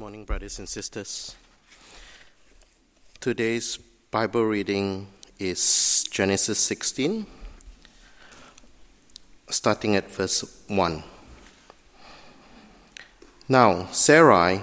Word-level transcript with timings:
Morning, 0.00 0.24
brothers 0.24 0.58
and 0.58 0.66
sisters. 0.66 1.36
Today's 3.20 3.76
Bible 4.10 4.46
reading 4.46 5.08
is 5.38 6.06
Genesis 6.10 6.58
16, 6.58 7.26
starting 9.50 9.96
at 9.96 10.10
verse 10.10 10.40
1. 10.68 11.02
Now, 13.46 13.88
Sarai, 13.92 14.62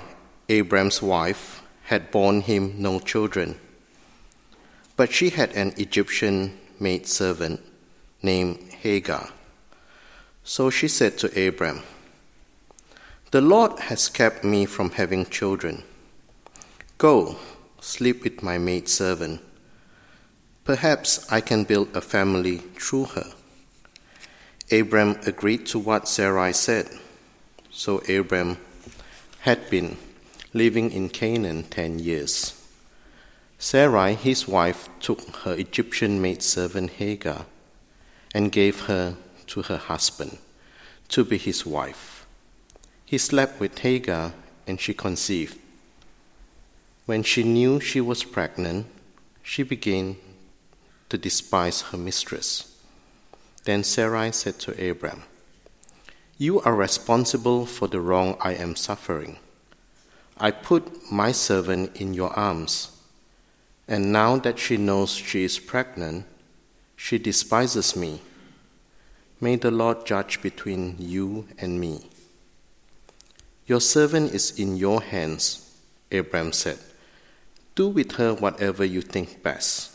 Abram's 0.49 1.03
wife, 1.03 1.61
had 1.83 2.09
borne 2.09 2.41
him 2.41 2.73
no 2.81 2.99
children, 2.99 3.59
but 4.95 5.13
she 5.13 5.29
had 5.29 5.51
an 5.51 5.71
Egyptian 5.77 6.57
maidservant 6.79 7.61
named 8.23 8.57
Hagar. 8.81 9.29
So 10.43 10.71
she 10.71 10.87
said 10.87 11.19
to 11.19 11.47
Abram, 11.47 11.83
The 13.29 13.41
Lord 13.41 13.77
has 13.79 14.07
kept 14.07 14.45
me 14.45 14.65
from 14.65 14.91
having 14.91 15.25
children. 15.25 15.83
Go, 16.97 17.35
sleep 17.81 18.23
with 18.23 18.41
my 18.41 18.57
maidservant. 18.57 19.41
Perhaps 20.63 21.29
I 21.29 21.41
can 21.41 21.65
build 21.65 21.93
a 21.93 21.99
family 21.99 22.59
through 22.79 23.05
her. 23.15 23.33
Abram 24.71 25.19
agreed 25.25 25.65
to 25.67 25.79
what 25.79 26.07
Sarai 26.07 26.53
said. 26.53 26.87
So 27.69 27.97
Abram 28.07 28.59
had 29.41 29.69
been 29.69 29.97
living 30.53 30.91
in 30.91 31.09
Canaan 31.09 31.63
ten 31.63 31.99
years. 31.99 32.53
Sarai, 33.59 34.13
his 34.13 34.47
wife, 34.47 34.87
took 35.01 35.19
her 35.43 35.53
Egyptian 35.53 36.21
maidservant 36.21 36.91
Hagar 36.91 37.45
and 38.33 38.53
gave 38.53 38.85
her 38.85 39.17
to 39.47 39.63
her 39.63 39.77
husband 39.77 40.37
to 41.09 41.25
be 41.25 41.37
his 41.37 41.65
wife. 41.65 42.16
He 43.07 43.17
slept 43.17 43.61
with 43.61 43.79
Hagar 43.79 44.33
and 44.67 44.81
she 44.81 44.93
conceived. 44.93 45.57
When 47.05 47.23
she 47.23 47.41
knew 47.41 47.79
she 47.79 48.01
was 48.01 48.25
pregnant, 48.25 48.85
she 49.41 49.63
began 49.63 50.17
to 51.07 51.17
despise 51.17 51.83
her 51.83 51.97
mistress. 51.97 52.77
Then 53.63 53.85
Sarai 53.85 54.33
said 54.33 54.59
to 54.59 54.91
Abram, 54.91 55.23
You 56.37 56.59
are 56.59 56.75
responsible 56.75 57.65
for 57.65 57.87
the 57.87 58.01
wrong 58.01 58.35
I 58.41 58.55
am 58.55 58.75
suffering. 58.75 59.37
I 60.37 60.51
put 60.51 61.09
my 61.09 61.31
servant 61.31 61.95
in 61.95 62.13
your 62.13 62.37
arms, 62.37 62.91
and 63.87 64.11
now 64.11 64.35
that 64.39 64.59
she 64.59 64.75
knows 64.75 65.13
she 65.13 65.45
is 65.45 65.59
pregnant, 65.59 66.25
she 66.97 67.17
despises 67.17 67.95
me. 67.95 68.19
May 69.39 69.55
the 69.55 69.71
Lord 69.71 70.05
judge 70.05 70.41
between 70.41 70.97
you 70.99 71.47
and 71.57 71.79
me. 71.79 72.09
Your 73.67 73.81
servant 73.81 74.33
is 74.33 74.57
in 74.57 74.77
your 74.77 75.01
hands, 75.01 75.75
Abram 76.09 76.53
said. 76.53 76.79
Do 77.75 77.89
with 77.89 78.13
her 78.13 78.33
whatever 78.33 78.85
you 78.85 79.01
think 79.01 79.43
best. 79.43 79.91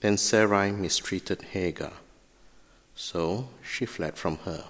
Then 0.00 0.16
Sarai 0.16 0.72
mistreated 0.72 1.42
Hagar, 1.52 1.92
so 2.96 3.48
she 3.62 3.86
fled 3.86 4.16
from 4.16 4.38
her. 4.38 4.64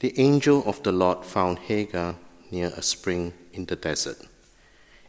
The 0.00 0.20
angel 0.20 0.62
of 0.66 0.82
the 0.82 0.92
Lord 0.92 1.24
found 1.24 1.60
Hagar 1.60 2.16
near 2.50 2.68
a 2.68 2.82
spring 2.82 3.32
in 3.54 3.64
the 3.64 3.76
desert. 3.76 4.18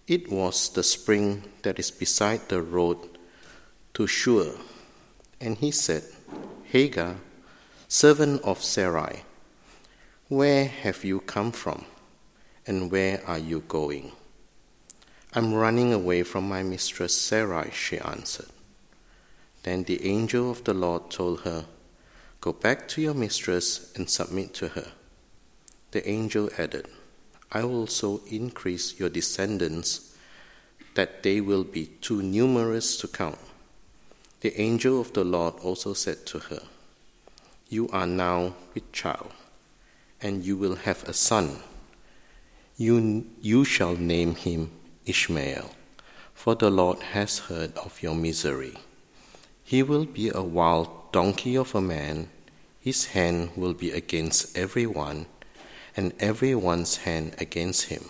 It 0.07 0.31
was 0.31 0.69
the 0.69 0.83
spring 0.83 1.43
that 1.63 1.79
is 1.79 1.91
beside 1.91 2.47
the 2.47 2.61
road 2.61 2.97
to 3.95 4.07
Shur. 4.07 4.55
And 5.41 5.57
he 5.57 5.71
said, 5.71 6.03
Hagar, 6.71 7.17
servant 7.89 8.41
of 8.43 8.63
Sarai, 8.63 9.23
where 10.29 10.65
have 10.65 11.05
you 11.05 11.21
come 11.21 11.53
from, 11.53 11.85
and 12.65 12.91
where 12.91 13.25
are 13.25 13.37
you 13.37 13.61
going? 13.61 14.11
I'm 15.33 15.53
running 15.53 15.93
away 15.93 16.23
from 16.23 16.49
my 16.49 16.63
mistress 16.63 17.15
Sarai, 17.15 17.71
she 17.71 17.97
answered. 17.99 18.49
Then 19.63 19.83
the 19.83 20.05
angel 20.05 20.51
of 20.51 20.63
the 20.65 20.73
Lord 20.73 21.09
told 21.09 21.41
her, 21.41 21.65
Go 22.41 22.53
back 22.53 22.87
to 22.89 23.01
your 23.01 23.13
mistress 23.13 23.93
and 23.95 24.09
submit 24.09 24.53
to 24.55 24.69
her. 24.69 24.91
The 25.91 26.07
angel 26.09 26.49
added, 26.57 26.87
I 27.51 27.63
will 27.63 27.81
also 27.81 28.21
increase 28.27 28.99
your 28.99 29.09
descendants, 29.09 30.17
that 30.95 31.23
they 31.23 31.39
will 31.39 31.63
be 31.63 31.85
too 32.01 32.21
numerous 32.21 32.97
to 32.97 33.07
count. 33.07 33.39
The 34.41 34.59
angel 34.59 34.99
of 34.99 35.13
the 35.13 35.23
Lord 35.23 35.55
also 35.61 35.93
said 35.93 36.25
to 36.27 36.39
her, 36.39 36.63
You 37.69 37.87
are 37.89 38.07
now 38.07 38.55
with 38.73 38.91
child, 38.91 39.31
and 40.21 40.43
you 40.43 40.57
will 40.57 40.75
have 40.75 41.03
a 41.03 41.13
son. 41.13 41.57
You, 42.77 43.25
you 43.41 43.65
shall 43.65 43.95
name 43.95 44.35
him 44.35 44.71
Ishmael, 45.05 45.71
for 46.33 46.55
the 46.55 46.69
Lord 46.69 47.01
has 47.13 47.39
heard 47.39 47.75
of 47.77 48.01
your 48.01 48.15
misery. 48.15 48.77
He 49.63 49.83
will 49.83 50.05
be 50.05 50.29
a 50.29 50.41
wild 50.41 51.11
donkey 51.11 51.57
of 51.57 51.75
a 51.75 51.81
man, 51.81 52.29
his 52.79 53.07
hand 53.07 53.51
will 53.55 53.73
be 53.73 53.91
against 53.91 54.57
everyone 54.57 55.25
and 55.95 56.13
everyone's 56.19 56.97
hand 56.97 57.35
against 57.39 57.85
him, 57.85 58.05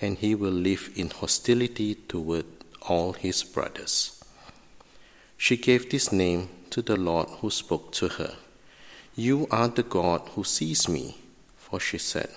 and 0.00 0.16
he 0.18 0.34
will 0.34 0.50
live 0.50 0.90
in 0.96 1.10
hostility 1.10 1.94
toward 1.94 2.46
all 2.88 3.12
his 3.12 3.44
brothers. 3.44 4.24
She 5.36 5.56
gave 5.56 5.90
this 5.90 6.10
name 6.10 6.48
to 6.70 6.80
the 6.80 6.96
Lord 6.96 7.28
who 7.40 7.50
spoke 7.50 7.92
to 7.92 8.08
her. 8.08 8.36
You 9.18 9.46
are 9.50 9.68
the 9.68 9.82
God 9.82 10.28
who 10.34 10.44
sees 10.44 10.90
me, 10.90 11.16
for 11.56 11.80
she 11.80 11.96
said, 11.96 12.28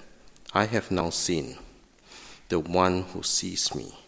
I 0.53 0.63
have 0.63 0.91
now 0.91 1.09
seen 1.09 1.57
the 2.47 2.62
one 2.62 3.01
who 3.12 3.22
sees 3.22 3.75
me. 3.75 4.00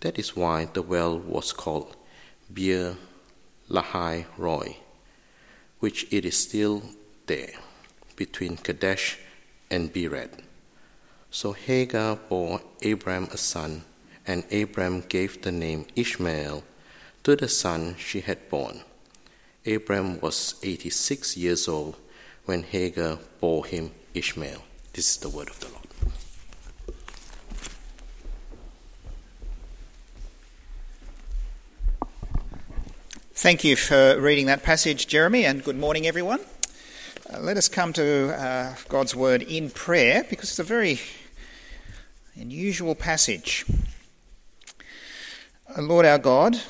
That 0.00 0.18
is 0.18 0.34
why 0.34 0.64
the 0.64 0.80
well 0.80 1.18
was 1.18 1.52
called 1.52 1.94
Beer 2.50 2.96
Lahai 3.68 4.24
Roi, 4.38 4.78
which 5.80 6.10
it 6.10 6.24
is 6.24 6.38
still 6.38 6.82
there 7.26 7.52
between 8.16 8.56
Kadesh 8.56 9.18
and 9.70 9.92
Bered. 9.92 10.40
So 11.30 11.52
Hagar 11.52 12.16
bore 12.16 12.62
Abram 12.82 13.24
a 13.24 13.36
son, 13.36 13.84
and 14.26 14.50
Abram 14.50 15.02
gave 15.06 15.42
the 15.42 15.52
name 15.52 15.84
Ishmael 15.94 16.64
to 17.24 17.36
the 17.36 17.48
son 17.48 17.96
she 17.98 18.20
had 18.20 18.48
born. 18.48 18.80
Abram 19.66 20.20
was 20.20 20.56
86 20.62 21.36
years 21.38 21.68
old 21.68 21.96
when 22.44 22.64
Hagar 22.64 23.18
bore 23.40 23.64
him 23.64 23.92
Ishmael. 24.12 24.62
This 24.92 25.12
is 25.12 25.16
the 25.16 25.30
word 25.30 25.48
of 25.48 25.58
the 25.60 25.68
Lord. 25.68 25.84
Thank 33.32 33.64
you 33.64 33.76
for 33.76 34.20
reading 34.20 34.46
that 34.46 34.62
passage, 34.62 35.06
Jeremy, 35.06 35.44
and 35.44 35.64
good 35.64 35.78
morning, 35.78 36.06
everyone. 36.06 36.40
Uh, 37.32 37.40
let 37.40 37.56
us 37.56 37.68
come 37.68 37.92
to 37.94 38.34
uh, 38.38 38.74
God's 38.88 39.14
Word 39.14 39.42
in 39.42 39.70
prayer 39.70 40.24
because 40.28 40.50
it's 40.50 40.58
a 40.58 40.62
very 40.62 41.00
unusual 42.36 42.94
passage. 42.94 43.64
Uh, 45.76 45.82
Lord 45.82 46.06
our 46.06 46.18
God, 46.18 46.60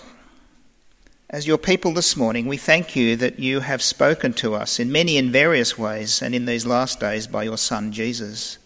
as 1.30 1.46
your 1.46 1.58
people 1.58 1.92
this 1.92 2.16
morning, 2.16 2.46
we 2.46 2.56
thank 2.56 2.94
you 2.94 3.16
that 3.16 3.38
you 3.38 3.60
have 3.60 3.82
spoken 3.82 4.32
to 4.34 4.54
us 4.54 4.78
in 4.78 4.92
many 4.92 5.16
and 5.16 5.30
various 5.30 5.78
ways 5.78 6.20
and 6.20 6.34
in 6.34 6.44
these 6.44 6.66
last 6.66 7.00
days 7.00 7.26
by 7.26 7.42
your 7.42 7.56
Son 7.56 7.92
Jesus. 7.92 8.58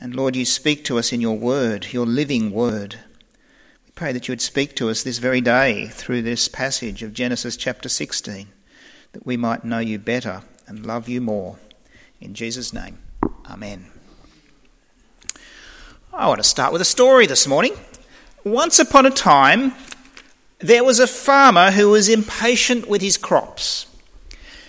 And 0.00 0.14
Lord, 0.14 0.36
you 0.36 0.44
speak 0.44 0.84
to 0.84 0.98
us 0.98 1.12
in 1.12 1.20
your 1.20 1.36
Word, 1.36 1.92
your 1.92 2.06
living 2.06 2.52
Word. 2.52 2.96
We 3.86 3.92
pray 3.94 4.12
that 4.12 4.28
you 4.28 4.32
would 4.32 4.40
speak 4.40 4.76
to 4.76 4.88
us 4.88 5.02
this 5.02 5.18
very 5.18 5.40
day 5.40 5.88
through 5.88 6.22
this 6.22 6.48
passage 6.48 7.02
of 7.02 7.12
Genesis 7.12 7.56
chapter 7.56 7.88
16, 7.88 8.46
that 9.12 9.26
we 9.26 9.36
might 9.36 9.64
know 9.64 9.80
you 9.80 9.98
better 9.98 10.42
and 10.66 10.86
love 10.86 11.08
you 11.08 11.20
more. 11.20 11.58
In 12.20 12.34
Jesus' 12.34 12.72
name, 12.72 12.98
Amen. 13.50 13.86
I 16.12 16.28
want 16.28 16.38
to 16.38 16.48
start 16.48 16.72
with 16.72 16.82
a 16.82 16.86
story 16.86 17.26
this 17.26 17.46
morning. 17.46 17.74
Once 18.44 18.78
upon 18.78 19.06
a 19.06 19.10
time, 19.10 19.72
there 20.62 20.84
was 20.84 21.00
a 21.00 21.06
farmer 21.06 21.70
who 21.72 21.90
was 21.90 22.08
impatient 22.08 22.88
with 22.88 23.02
his 23.02 23.16
crops, 23.16 23.86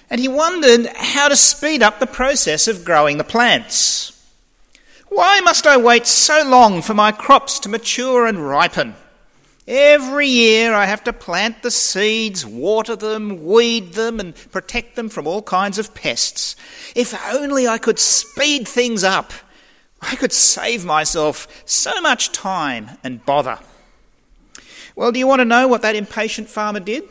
and 0.10 0.20
he 0.20 0.28
wondered 0.28 0.88
how 0.96 1.28
to 1.28 1.36
speed 1.36 1.84
up 1.84 2.00
the 2.00 2.08
process 2.08 2.68
of 2.68 2.84
growing 2.84 3.18
the 3.18 3.24
plants. 3.24 4.10
Why 5.10 5.40
must 5.42 5.68
I 5.68 5.78
wait 5.78 6.08
so 6.08 6.44
long 6.44 6.82
for 6.82 6.96
my 6.96 7.12
crops 7.12 7.60
to 7.60 7.70
mature 7.70 8.26
and 8.26 8.48
ripen? 8.48 8.96
Every 9.68 10.28
year 10.28 10.74
I 10.74 10.88
have 10.88 11.04
to 11.06 11.14
plant 11.14 11.62
the 11.62 11.72
seeds, 11.72 12.46
water 12.46 12.96
them, 12.96 13.46
weed 13.46 13.94
them, 13.94 14.20
and 14.20 14.36
protect 14.52 14.96
them 14.96 15.08
from 15.08 15.26
all 15.26 15.42
kinds 15.42 15.78
of 15.78 15.94
pests. 15.94 16.56
If 16.96 17.14
only 17.28 17.68
I 17.68 17.78
could 17.78 18.00
speed 18.00 18.68
things 18.68 19.04
up, 19.04 19.32
I 20.02 20.16
could 20.16 20.34
save 20.34 20.84
myself 20.84 21.48
so 21.66 22.02
much 22.02 22.32
time 22.32 22.98
and 23.04 23.26
bother. 23.26 23.60
Well, 24.96 25.12
do 25.12 25.20
you 25.20 25.28
want 25.28 25.40
to 25.40 25.46
know 25.46 25.68
what 25.68 25.82
that 25.82 25.96
impatient 25.96 26.50
farmer 26.50 26.80
did? 26.80 27.04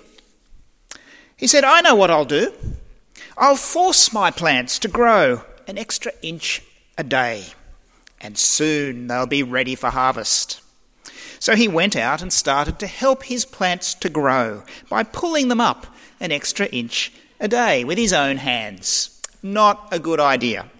He 1.37 1.47
said, 1.47 1.65
I 1.65 1.81
know 1.81 1.95
what 1.95 2.11
I'll 2.11 2.25
do. 2.25 2.53
I'll 3.37 3.57
force 3.57 4.13
my 4.13 4.31
plants 4.31 4.79
to 4.81 4.89
grow 4.89 5.43
an 5.67 5.79
extra 5.79 6.13
inch 6.23 6.63
a 6.97 7.03
day. 7.05 7.45
and 8.23 8.39
soon 8.39 9.09
they'll 9.09 9.27
be 9.27 9.43
ready 9.43 9.75
for 9.75 9.91
harvest. 9.91 10.61
So 11.41 11.57
he 11.57 11.67
went 11.67 11.97
out 11.97 12.23
and 12.23 12.33
started 12.33 12.79
to 12.79 12.87
help 12.87 13.25
his 13.25 13.45
plants 13.45 13.95
to 13.95 14.09
grow 14.09 14.63
by 14.89 15.03
pulling 15.03 15.49
them 15.49 15.61
up 15.61 15.89
an 16.21 16.31
extra 16.31 16.67
inch 16.67 17.13
a 17.41 17.49
day 17.49 17.83
with 17.83 17.99
his 17.99 18.13
own 18.13 18.37
hands. 18.37 19.21
Not 19.43 19.89
a 19.91 19.99
good 19.99 20.21
idea. 20.21 20.71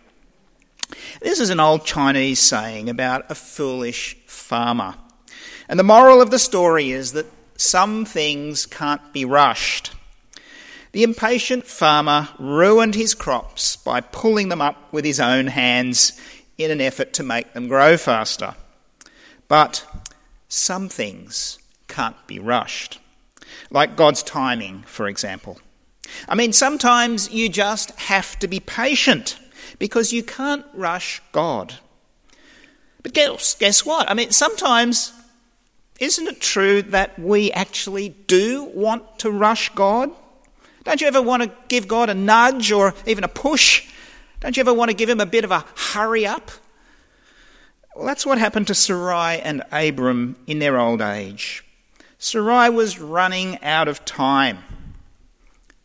This 1.21 1.41
is 1.41 1.51
an 1.51 1.59
old 1.59 1.85
Chinese 1.85 2.39
saying 2.39 2.89
about 2.89 3.29
a 3.29 3.35
foolish 3.35 4.17
farmer. 4.27 4.95
And 5.69 5.79
the 5.79 5.85
moral 5.85 6.21
of 6.21 6.31
the 6.31 6.39
story 6.39 6.91
is 6.91 7.13
that 7.13 7.27
some 7.57 8.05
things 8.05 8.67
can't 8.67 9.13
be 9.13 9.25
rushed. 9.25 9.93
The 10.93 11.05
impatient 11.05 11.67
farmer 11.67 12.29
ruined 12.39 12.95
his 12.95 13.15
crops 13.15 13.77
by 13.77 14.01
pulling 14.01 14.49
them 14.49 14.61
up 14.61 14.93
with 14.93 15.05
his 15.05 15.21
own 15.21 15.47
hands 15.47 16.21
in 16.59 16.71
an 16.71 16.81
effort 16.81 17.13
to 17.15 17.23
make 17.23 17.53
them 17.55 17.69
grow 17.69 17.97
faster. 17.97 18.55
But 19.49 19.87
some 20.49 20.89
things 20.89 21.59
can't 21.89 22.27
be 22.27 22.39
rushed, 22.39 22.99
like 23.71 23.97
God's 23.97 24.23
timing, 24.23 24.83
for 24.87 25.09
example. 25.09 25.59
I 26.29 26.35
mean, 26.35 26.53
sometimes 26.53 27.31
you 27.31 27.49
just 27.49 27.91
have 27.93 28.39
to 28.41 28.49
be 28.49 28.61
patient 28.61 29.39
because 29.79 30.13
you 30.13 30.23
can't 30.23 30.65
rush 30.75 31.23
God. 31.33 31.75
But 33.03 33.15
guess, 33.15 33.55
guess 33.55 33.85
what? 33.85 34.11
I 34.11 34.15
mean, 34.15 34.31
sometimes, 34.31 35.13
isn't 36.03 36.27
it 36.27 36.41
true 36.41 36.83
that 36.83 37.17
we 37.17 37.53
actually 37.53 38.09
do 38.09 38.65
want 38.75 39.21
to 39.21 39.31
rush 39.31 39.69
God? 39.69 40.11
Don't 40.83 41.01
you 41.01 41.07
ever 41.07 41.23
want 41.23 41.45
to 41.45 41.53
give 41.69 41.87
God 41.87 42.11
a 42.11 42.15
nudge 42.15 42.73
or 42.73 42.93
even 43.07 43.23
a 43.23 43.29
push? 43.29 43.89
Don't 44.41 44.57
you 44.57 44.63
ever 44.63 44.75
want 44.75 44.91
to 44.91 44.97
give 44.97 45.09
him 45.09 45.21
a 45.21 45.27
bit 45.27 45.45
of 45.45 45.53
a 45.53 45.65
hurry 45.77 46.27
up? 46.27 46.51
Well, 47.95 48.05
that's 48.05 48.27
what 48.27 48.39
happened 48.39 48.67
to 48.67 48.75
Sarai 48.75 49.41
and 49.41 49.63
Abram 49.71 50.35
in 50.49 50.59
their 50.59 50.77
old 50.77 51.01
age. 51.01 51.65
Sarai 52.19 52.69
was 52.69 52.99
running 52.99 53.63
out 53.63 53.87
of 53.87 54.05
time. 54.05 54.59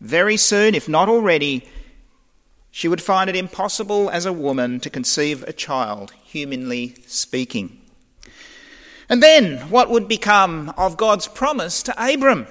Very 0.02 0.38
soon, 0.38 0.74
if 0.74 0.90
not 0.90 1.10
already, 1.10 1.68
she 2.72 2.88
would 2.88 3.04
find 3.04 3.30
it 3.30 3.36
impossible 3.36 4.10
as 4.10 4.26
a 4.26 4.34
woman 4.34 4.80
to 4.80 4.90
conceive 4.90 5.44
a 5.44 5.54
child, 5.54 6.12
humanly 6.24 6.96
speaking. 7.06 7.82
And 9.10 9.24
then, 9.24 9.70
what 9.70 9.90
would 9.90 10.08
become 10.08 10.74
of 10.78 10.98
God's 10.98 11.28
promise 11.28 11.82
to 11.84 11.96
Abram? 11.98 12.48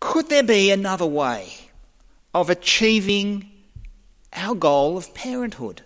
Could 0.00 0.28
there 0.28 0.42
be 0.42 0.70
another 0.70 1.06
way 1.06 1.70
of 2.34 2.50
achieving 2.50 3.50
our 4.32 4.54
goal 4.54 4.96
of 4.96 5.14
parenthood? 5.14 5.82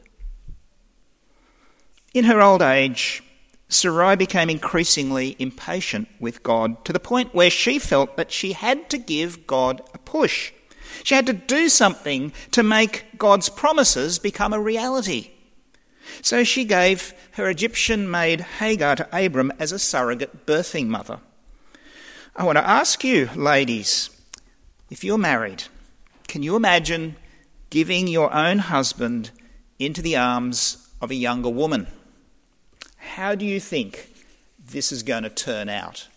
In 2.13 2.25
her 2.25 2.43
old 2.43 2.63
age, 2.63 3.23
Sarai 3.69 4.17
became 4.17 4.51
increasingly 4.51 5.35
impatient 5.39 6.09
with 6.21 6.43
God 6.43 6.85
to 6.85 6.93
the 6.93 7.01
point 7.01 7.35
where 7.35 7.49
she 7.49 7.79
felt 7.79 8.17
that 8.17 8.31
she 8.31 8.53
had 8.53 8.91
to 8.91 8.99
give 8.99 9.47
God 9.47 9.83
a 9.95 9.99
push. 9.99 10.53
She 11.05 11.15
had 11.15 11.27
to 11.27 11.33
do 11.33 11.69
something 11.69 12.33
to 12.51 12.63
make 12.63 13.07
God's 13.17 13.49
promises 13.49 14.19
become 14.19 14.53
a 14.53 14.61
reality. 14.61 15.32
So 16.21 16.45
she 16.45 16.65
gave 16.65 17.15
her 17.33 17.49
Egyptian 17.49 18.11
maid 18.11 18.41
Hagar 18.41 18.97
to 18.97 19.09
Abram 19.13 19.53
as 19.59 19.73
a 19.73 19.79
surrogate 19.79 20.47
birthing 20.47 20.87
mother. 20.89 21.21
I 22.37 22.45
want 22.45 22.59
to 22.59 22.67
ask 22.67 23.05
you, 23.05 23.29
ladies, 23.35 24.11
if 24.91 25.05
you're 25.05 25.19
married, 25.19 25.65
can 26.29 26.43
you 26.43 26.57
imagine 26.57 27.17
giving 27.71 28.07
your 28.07 28.33
own 28.33 28.59
husband 28.59 29.31
into 29.79 30.03
the 30.03 30.17
arms 30.17 30.89
of 31.01 31.11
a 31.11 31.15
younger 31.15 31.51
woman? 31.51 31.87
How 32.97 33.35
do 33.35 33.45
you 33.45 33.61
think 33.61 34.15
this 34.59 34.93
is 34.93 35.03
going 35.03 35.25
to 35.25 35.31
turn 35.31 35.69
out? 35.69 36.09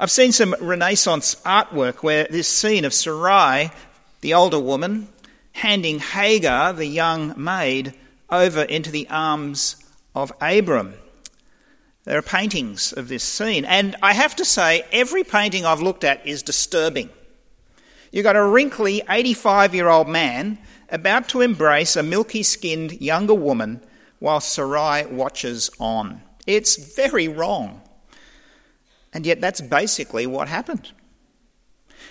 I've 0.00 0.10
seen 0.10 0.30
some 0.30 0.54
Renaissance 0.60 1.34
artwork 1.44 2.04
where 2.04 2.28
this 2.30 2.46
scene 2.46 2.84
of 2.84 2.94
Sarai, 2.94 3.72
the 4.20 4.34
older 4.34 4.60
woman, 4.60 5.08
handing 5.58 5.98
Hagar, 5.98 6.72
the 6.72 6.86
young 6.86 7.34
maid, 7.36 7.92
over 8.30 8.62
into 8.62 8.90
the 8.90 9.08
arms 9.10 9.76
of 10.14 10.32
Abram. 10.40 10.94
There 12.04 12.16
are 12.16 12.22
paintings 12.22 12.92
of 12.92 13.08
this 13.08 13.24
scene, 13.24 13.64
and 13.64 13.96
I 14.00 14.12
have 14.12 14.36
to 14.36 14.44
say, 14.44 14.84
every 14.92 15.24
painting 15.24 15.66
I've 15.66 15.82
looked 15.82 16.04
at 16.04 16.24
is 16.26 16.42
disturbing. 16.42 17.10
You've 18.12 18.22
got 18.22 18.36
a 18.36 18.44
wrinkly 18.44 19.02
85 19.08 19.74
year 19.74 19.88
old 19.88 20.08
man 20.08 20.58
about 20.90 21.28
to 21.30 21.40
embrace 21.40 21.96
a 21.96 22.02
milky 22.02 22.42
skinned 22.42 23.00
younger 23.00 23.34
woman 23.34 23.82
while 24.20 24.40
Sarai 24.40 25.06
watches 25.06 25.70
on. 25.78 26.22
It's 26.46 26.94
very 26.94 27.28
wrong. 27.28 27.82
And 29.12 29.26
yet, 29.26 29.40
that's 29.40 29.60
basically 29.60 30.26
what 30.26 30.48
happened. 30.48 30.92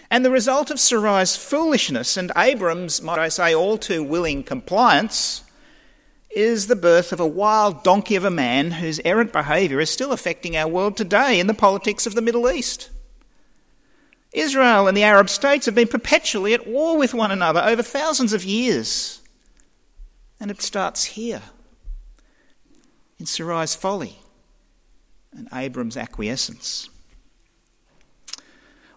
And 0.10 0.24
the 0.24 0.32
result 0.32 0.72
of 0.72 0.80
Sarai's 0.80 1.36
foolishness 1.36 2.16
and 2.16 2.32
Abram's, 2.36 3.02
might 3.02 3.20
I 3.20 3.28
say, 3.28 3.54
all 3.54 3.78
too 3.78 4.04
willing 4.04 4.44
compliance 4.44 5.44
is 6.30 6.68
the 6.68 6.76
birth 6.76 7.12
of 7.12 7.20
a 7.20 7.28
wild 7.28 7.84
donkey 7.84 8.16
of 8.16 8.24
a 8.24 8.30
man 8.30 8.72
whose 8.72 9.02
errant 9.04 9.34
behaviour 9.34 9.80
is 9.80 9.90
still 9.90 10.12
affecting 10.12 10.56
our 10.56 10.68
world 10.68 10.96
today 10.96 11.40
in 11.40 11.48
the 11.48 11.54
politics 11.54 12.06
of 12.06 12.16
the 12.16 12.22
Middle 12.22 12.50
East. 12.50 12.90
Israel 14.34 14.88
and 14.88 14.96
the 14.96 15.04
Arab 15.04 15.30
states 15.30 15.66
have 15.66 15.76
been 15.76 15.88
perpetually 15.88 16.54
at 16.54 16.68
war 16.68 16.98
with 16.98 17.14
one 17.14 17.32
another 17.32 17.62
over 17.62 17.82
thousands 17.82 18.34
of 18.34 18.44
years. 18.44 19.22
And 20.40 20.52
it 20.52 20.62
starts 20.62 21.06
here 21.06 21.42
in 23.20 23.26
Sarai's 23.26 23.76
folly 23.76 24.20
and 25.36 25.48
Abram's 25.52 25.98
acquiescence. 25.98 26.90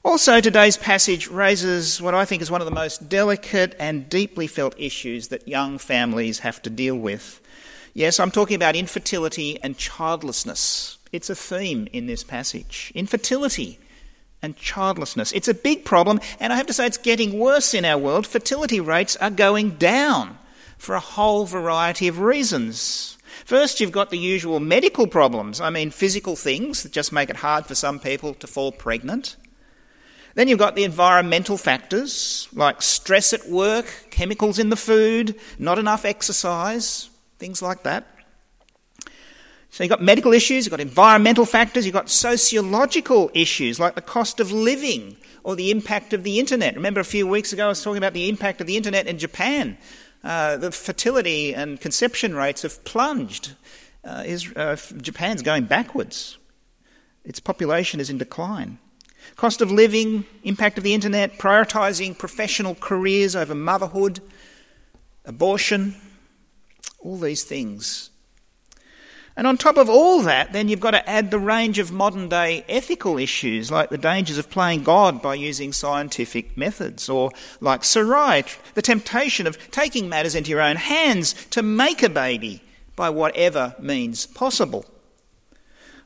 Also, 0.02 0.40
today's 0.40 0.78
passage 0.78 1.28
raises 1.28 2.00
what 2.00 2.14
I 2.14 2.24
think 2.24 2.40
is 2.40 2.50
one 2.50 2.62
of 2.62 2.64
the 2.64 2.70
most 2.70 3.10
delicate 3.10 3.76
and 3.78 4.08
deeply 4.08 4.46
felt 4.46 4.74
issues 4.80 5.28
that 5.28 5.46
young 5.46 5.76
families 5.76 6.38
have 6.38 6.62
to 6.62 6.70
deal 6.70 6.96
with. 6.96 7.38
Yes, 7.92 8.18
I'm 8.18 8.30
talking 8.30 8.56
about 8.56 8.76
infertility 8.76 9.58
and 9.62 9.76
childlessness. 9.76 10.96
It's 11.12 11.28
a 11.28 11.34
theme 11.34 11.86
in 11.92 12.06
this 12.06 12.24
passage. 12.24 12.92
Infertility 12.94 13.78
and 14.40 14.56
childlessness. 14.56 15.32
It's 15.32 15.48
a 15.48 15.54
big 15.54 15.84
problem, 15.84 16.18
and 16.38 16.50
I 16.50 16.56
have 16.56 16.68
to 16.68 16.72
say 16.72 16.86
it's 16.86 16.96
getting 16.96 17.38
worse 17.38 17.74
in 17.74 17.84
our 17.84 17.98
world. 17.98 18.26
Fertility 18.26 18.80
rates 18.80 19.16
are 19.16 19.28
going 19.28 19.72
down 19.72 20.38
for 20.78 20.94
a 20.94 21.00
whole 21.00 21.44
variety 21.44 22.08
of 22.08 22.20
reasons. 22.20 23.18
First, 23.44 23.80
you've 23.80 23.92
got 23.92 24.08
the 24.08 24.18
usual 24.18 24.60
medical 24.60 25.06
problems. 25.06 25.60
I 25.60 25.68
mean, 25.68 25.90
physical 25.90 26.36
things 26.36 26.84
that 26.84 26.92
just 26.92 27.12
make 27.12 27.28
it 27.28 27.36
hard 27.36 27.66
for 27.66 27.74
some 27.74 27.98
people 27.98 28.32
to 28.34 28.46
fall 28.46 28.72
pregnant. 28.72 29.36
Then 30.34 30.48
you've 30.48 30.58
got 30.58 30.76
the 30.76 30.84
environmental 30.84 31.56
factors 31.56 32.48
like 32.52 32.82
stress 32.82 33.32
at 33.32 33.48
work, 33.48 33.86
chemicals 34.10 34.58
in 34.58 34.70
the 34.70 34.76
food, 34.76 35.34
not 35.58 35.78
enough 35.78 36.04
exercise, 36.04 37.10
things 37.38 37.62
like 37.62 37.82
that. 37.82 38.06
So 39.70 39.84
you've 39.84 39.90
got 39.90 40.02
medical 40.02 40.32
issues, 40.32 40.64
you've 40.66 40.70
got 40.70 40.80
environmental 40.80 41.44
factors, 41.44 41.86
you've 41.86 41.94
got 41.94 42.10
sociological 42.10 43.30
issues 43.34 43.78
like 43.78 43.94
the 43.94 44.00
cost 44.02 44.40
of 44.40 44.50
living 44.50 45.16
or 45.44 45.56
the 45.56 45.70
impact 45.70 46.12
of 46.12 46.22
the 46.22 46.38
internet. 46.38 46.74
Remember 46.74 47.00
a 47.00 47.04
few 47.04 47.26
weeks 47.26 47.52
ago 47.52 47.66
I 47.66 47.68
was 47.68 47.82
talking 47.82 47.98
about 47.98 48.12
the 48.12 48.28
impact 48.28 48.60
of 48.60 48.66
the 48.66 48.76
internet 48.76 49.06
in 49.06 49.18
Japan 49.18 49.78
uh, 50.22 50.56
the 50.56 50.70
fertility 50.70 51.54
and 51.54 51.80
conception 51.80 52.34
rates 52.34 52.62
have 52.62 52.84
plunged. 52.84 53.52
Uh, 54.04 54.22
is, 54.26 54.50
uh, 54.56 54.76
Japan's 55.00 55.42
going 55.42 55.64
backwards. 55.64 56.38
Its 57.24 57.40
population 57.40 58.00
is 58.00 58.08
in 58.08 58.18
decline. 58.18 58.78
Cost 59.36 59.60
of 59.60 59.70
living, 59.72 60.24
impact 60.44 60.78
of 60.78 60.84
the 60.84 60.94
internet, 60.94 61.38
prioritising 61.38 62.18
professional 62.18 62.74
careers 62.74 63.34
over 63.34 63.54
motherhood, 63.54 64.20
abortion, 65.24 65.94
all 67.00 67.18
these 67.18 67.44
things 67.44 68.10
and 69.40 69.46
on 69.46 69.56
top 69.56 69.78
of 69.78 69.88
all 69.88 70.20
that, 70.20 70.52
then 70.52 70.68
you've 70.68 70.80
got 70.80 70.90
to 70.90 71.08
add 71.08 71.30
the 71.30 71.38
range 71.38 71.78
of 71.78 71.90
modern 71.90 72.28
day 72.28 72.62
ethical 72.68 73.16
issues 73.16 73.70
like 73.70 73.88
the 73.88 73.96
dangers 73.96 74.36
of 74.36 74.50
playing 74.50 74.82
God 74.82 75.22
by 75.22 75.34
using 75.34 75.72
scientific 75.72 76.58
methods, 76.58 77.08
or 77.08 77.30
like 77.58 77.82
Sarai, 77.82 78.44
the 78.74 78.82
temptation 78.82 79.46
of 79.46 79.70
taking 79.70 80.10
matters 80.10 80.34
into 80.34 80.50
your 80.50 80.60
own 80.60 80.76
hands 80.76 81.32
to 81.52 81.62
make 81.62 82.02
a 82.02 82.10
baby 82.10 82.62
by 82.96 83.08
whatever 83.08 83.74
means 83.78 84.26
possible. 84.26 84.84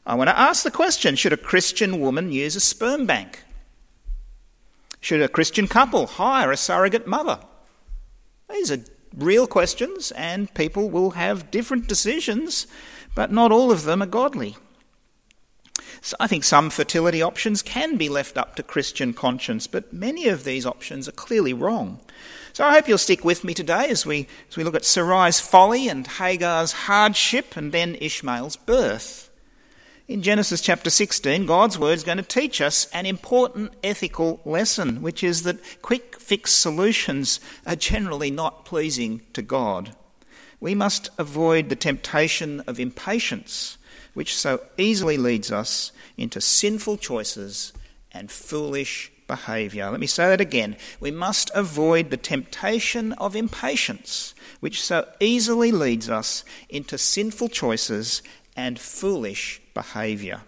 I 0.07 0.15
want 0.15 0.29
to 0.29 0.39
ask 0.39 0.63
the 0.63 0.71
question 0.71 1.17
should 1.17 1.33
a 1.33 1.39
Christian 1.39 2.01
woman 2.01 2.31
use 2.33 2.57
a 2.57 2.61
sperm 2.61 3.07
bank? 3.07 3.43
Should 5.01 5.23
a 5.23 5.29
Christian 5.29 5.69
couple 5.69 6.07
hire 6.07 6.51
a 6.51 6.57
surrogate 6.57 7.07
mother? 7.07 7.39
These 8.51 8.71
are 8.71 8.79
real 9.17 9.47
questions, 9.47 10.11
and 10.13 10.53
people 10.55 10.91
will 10.91 11.13
have 11.13 11.51
different 11.51 11.89
decisions 11.89 12.67
but 13.15 13.31
not 13.31 13.53
all 13.53 13.71
of 13.71 13.85
them 13.85 14.03
are 14.03 14.07
godly. 14.07 14.57
So 16.01 16.17
I 16.21 16.27
think 16.27 16.45
some 16.45 16.69
fertility 16.69 17.23
options 17.23 17.63
can 17.63 17.97
be 17.97 18.09
left 18.09 18.37
up 18.37 18.57
to 18.57 18.63
Christian 18.63 19.15
conscience, 19.15 19.67
but 19.67 19.93
many 19.93 20.29
of 20.29 20.45
these 20.45 20.67
options 20.67 21.09
are 21.09 21.13
clearly 21.13 21.55
wrong. 21.55 22.01
So 22.53 22.65
I 22.65 22.73
hope 22.73 22.89
you'll 22.89 22.99
stick 22.99 23.25
with 23.25 23.43
me 23.43 23.55
today 23.55 23.89
as 23.89 24.05
we, 24.05 24.29
as 24.51 24.57
we 24.57 24.65
look 24.65 24.75
at 24.75 24.85
Sarai's 24.85 25.41
folly 25.41 25.89
and 25.89 26.07
Hagar's 26.07 26.73
hardship 26.73 27.57
and 27.57 27.73
then 27.73 27.95
Ishmael's 27.95 28.57
birth. 28.57 29.31
In 30.07 30.21
Genesis 30.21 30.61
chapter 30.61 30.91
16, 30.91 31.47
God's 31.47 31.79
word 31.79 31.95
is 31.95 32.05
going 32.05 32.19
to 32.19 32.23
teach 32.23 32.61
us 32.61 32.87
an 32.93 33.07
important 33.07 33.73
ethical 33.83 34.39
lesson, 34.45 35.01
which 35.01 35.25
is 35.25 35.45
that 35.45 35.61
quick 35.81 36.21
fix 36.21 36.53
solutions 36.53 37.41
are 37.67 37.75
generally 37.75 38.31
not 38.31 38.67
pleasing 38.67 39.23
to 39.33 39.41
God. 39.41 39.97
We 40.61 40.75
must 40.75 41.09
avoid 41.17 41.71
the 41.71 41.77
temptation 41.77 42.61
of 42.67 42.79
impatience, 42.79 43.79
which 44.13 44.37
so 44.37 44.61
easily 44.77 45.17
leads 45.17 45.51
us 45.51 45.91
into 46.19 46.39
sinful 46.39 46.99
choices 46.99 47.73
and 48.13 48.31
foolish 48.31 49.11
behaviour. 49.27 49.91
Let 49.91 50.01
me 50.01 50.07
say 50.07 50.29
that 50.29 50.41
again. 50.41 50.77
We 51.01 51.13
must 51.13 51.51
avoid 51.55 52.11
the 52.11 52.19
temptation 52.19 53.15
of 53.15 53.35
impatience, 53.35 54.35
which 54.61 54.83
so 54.83 55.09
easily 55.19 55.73
leads 55.73 56.11
us 56.11 56.45
into 56.69 56.99
sinful 56.99 57.49
choices 57.49 58.21
and 58.57 58.79
foolish 58.79 59.61
behaviour. 59.75 60.43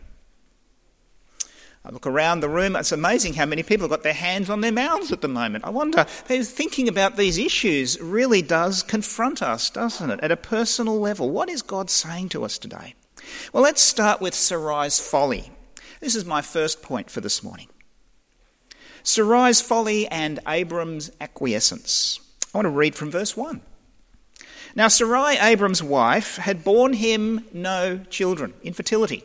I 1.84 1.90
look 1.90 2.06
around 2.06 2.40
the 2.40 2.48
room, 2.48 2.74
it's 2.74 2.90
amazing 2.90 3.34
how 3.34 3.46
many 3.46 3.62
people 3.62 3.84
have 3.84 3.90
got 3.90 4.02
their 4.02 4.12
hands 4.12 4.50
on 4.50 4.60
their 4.60 4.72
mouths 4.72 5.12
at 5.12 5.20
the 5.20 5.28
moment. 5.28 5.64
I 5.64 5.70
wonder, 5.70 6.02
thinking 6.04 6.88
about 6.88 7.16
these 7.16 7.38
issues 7.38 8.00
really 8.00 8.42
does 8.42 8.82
confront 8.82 9.40
us, 9.40 9.70
doesn't 9.70 10.10
it, 10.10 10.18
at 10.20 10.32
a 10.32 10.36
personal 10.36 10.98
level? 10.98 11.30
What 11.30 11.48
is 11.48 11.62
God 11.62 11.88
saying 11.88 12.30
to 12.30 12.44
us 12.44 12.58
today? 12.58 12.96
Well, 13.52 13.62
let's 13.62 13.82
start 13.82 14.20
with 14.20 14.34
Sarai's 14.34 14.98
folly. 14.98 15.52
This 16.00 16.16
is 16.16 16.24
my 16.24 16.42
first 16.42 16.82
point 16.82 17.08
for 17.08 17.20
this 17.20 17.44
morning. 17.44 17.68
Sarai's 19.04 19.60
folly 19.60 20.08
and 20.08 20.40
Abram's 20.48 21.12
acquiescence. 21.20 22.18
I 22.52 22.58
want 22.58 22.66
to 22.66 22.70
read 22.70 22.96
from 22.96 23.12
verse 23.12 23.36
1. 23.36 23.60
Now, 24.76 24.88
Sarai, 24.88 25.38
Abram's 25.38 25.82
wife, 25.82 26.36
had 26.36 26.62
borne 26.62 26.92
him 26.92 27.46
no 27.50 28.00
children, 28.10 28.52
infertility, 28.62 29.24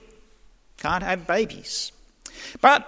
can't 0.77 1.03
have 1.03 1.27
babies. 1.27 1.91
But 2.62 2.88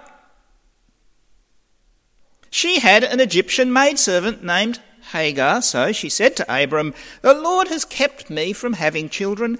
she 2.48 2.80
had 2.80 3.04
an 3.04 3.20
Egyptian 3.20 3.70
maidservant 3.70 4.42
named 4.42 4.80
Hagar, 5.12 5.60
so 5.60 5.92
she 5.92 6.08
said 6.08 6.36
to 6.36 6.62
Abram, 6.62 6.94
The 7.20 7.34
Lord 7.34 7.68
has 7.68 7.84
kept 7.84 8.30
me 8.30 8.54
from 8.54 8.72
having 8.72 9.10
children. 9.10 9.58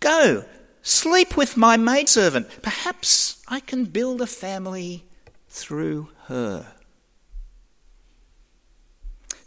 Go, 0.00 0.44
sleep 0.82 1.36
with 1.36 1.56
my 1.56 1.76
maidservant. 1.76 2.62
Perhaps 2.62 3.40
I 3.46 3.60
can 3.60 3.84
build 3.84 4.20
a 4.20 4.26
family 4.26 5.04
through 5.48 6.08
her. 6.26 6.66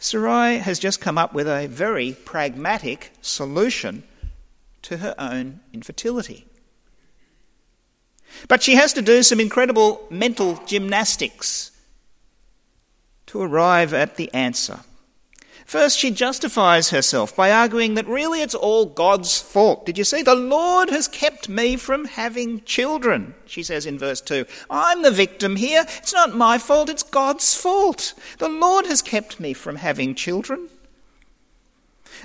Sarai 0.02 0.58
has 0.58 0.80
just 0.80 1.00
come 1.00 1.16
up 1.16 1.32
with 1.32 1.46
a 1.46 1.68
very 1.68 2.16
pragmatic 2.24 3.12
solution 3.22 4.02
to 4.82 4.96
her 4.96 5.14
own 5.16 5.60
infertility. 5.72 6.44
But 8.48 8.64
she 8.64 8.74
has 8.74 8.92
to 8.94 9.02
do 9.02 9.22
some 9.22 9.38
incredible 9.38 10.04
mental 10.10 10.56
gymnastics 10.66 11.70
to 13.26 13.40
arrive 13.40 13.94
at 13.94 14.16
the 14.16 14.28
answer. 14.34 14.80
First, 15.66 15.98
she 15.98 16.10
justifies 16.10 16.90
herself 16.90 17.34
by 17.34 17.50
arguing 17.50 17.94
that 17.94 18.06
really 18.06 18.42
it's 18.42 18.54
all 18.54 18.86
God's 18.86 19.40
fault. 19.40 19.86
Did 19.86 19.96
you 19.96 20.04
see? 20.04 20.22
The 20.22 20.34
Lord 20.34 20.90
has 20.90 21.08
kept 21.08 21.48
me 21.48 21.76
from 21.76 22.04
having 22.04 22.62
children, 22.64 23.34
she 23.46 23.62
says 23.62 23.86
in 23.86 23.98
verse 23.98 24.20
2. 24.20 24.44
I'm 24.70 25.02
the 25.02 25.10
victim 25.10 25.56
here. 25.56 25.84
It's 25.98 26.12
not 26.12 26.34
my 26.34 26.58
fault, 26.58 26.88
it's 26.88 27.02
God's 27.02 27.54
fault. 27.54 28.14
The 28.38 28.48
Lord 28.48 28.86
has 28.86 29.02
kept 29.02 29.40
me 29.40 29.52
from 29.52 29.76
having 29.76 30.14
children. 30.14 30.68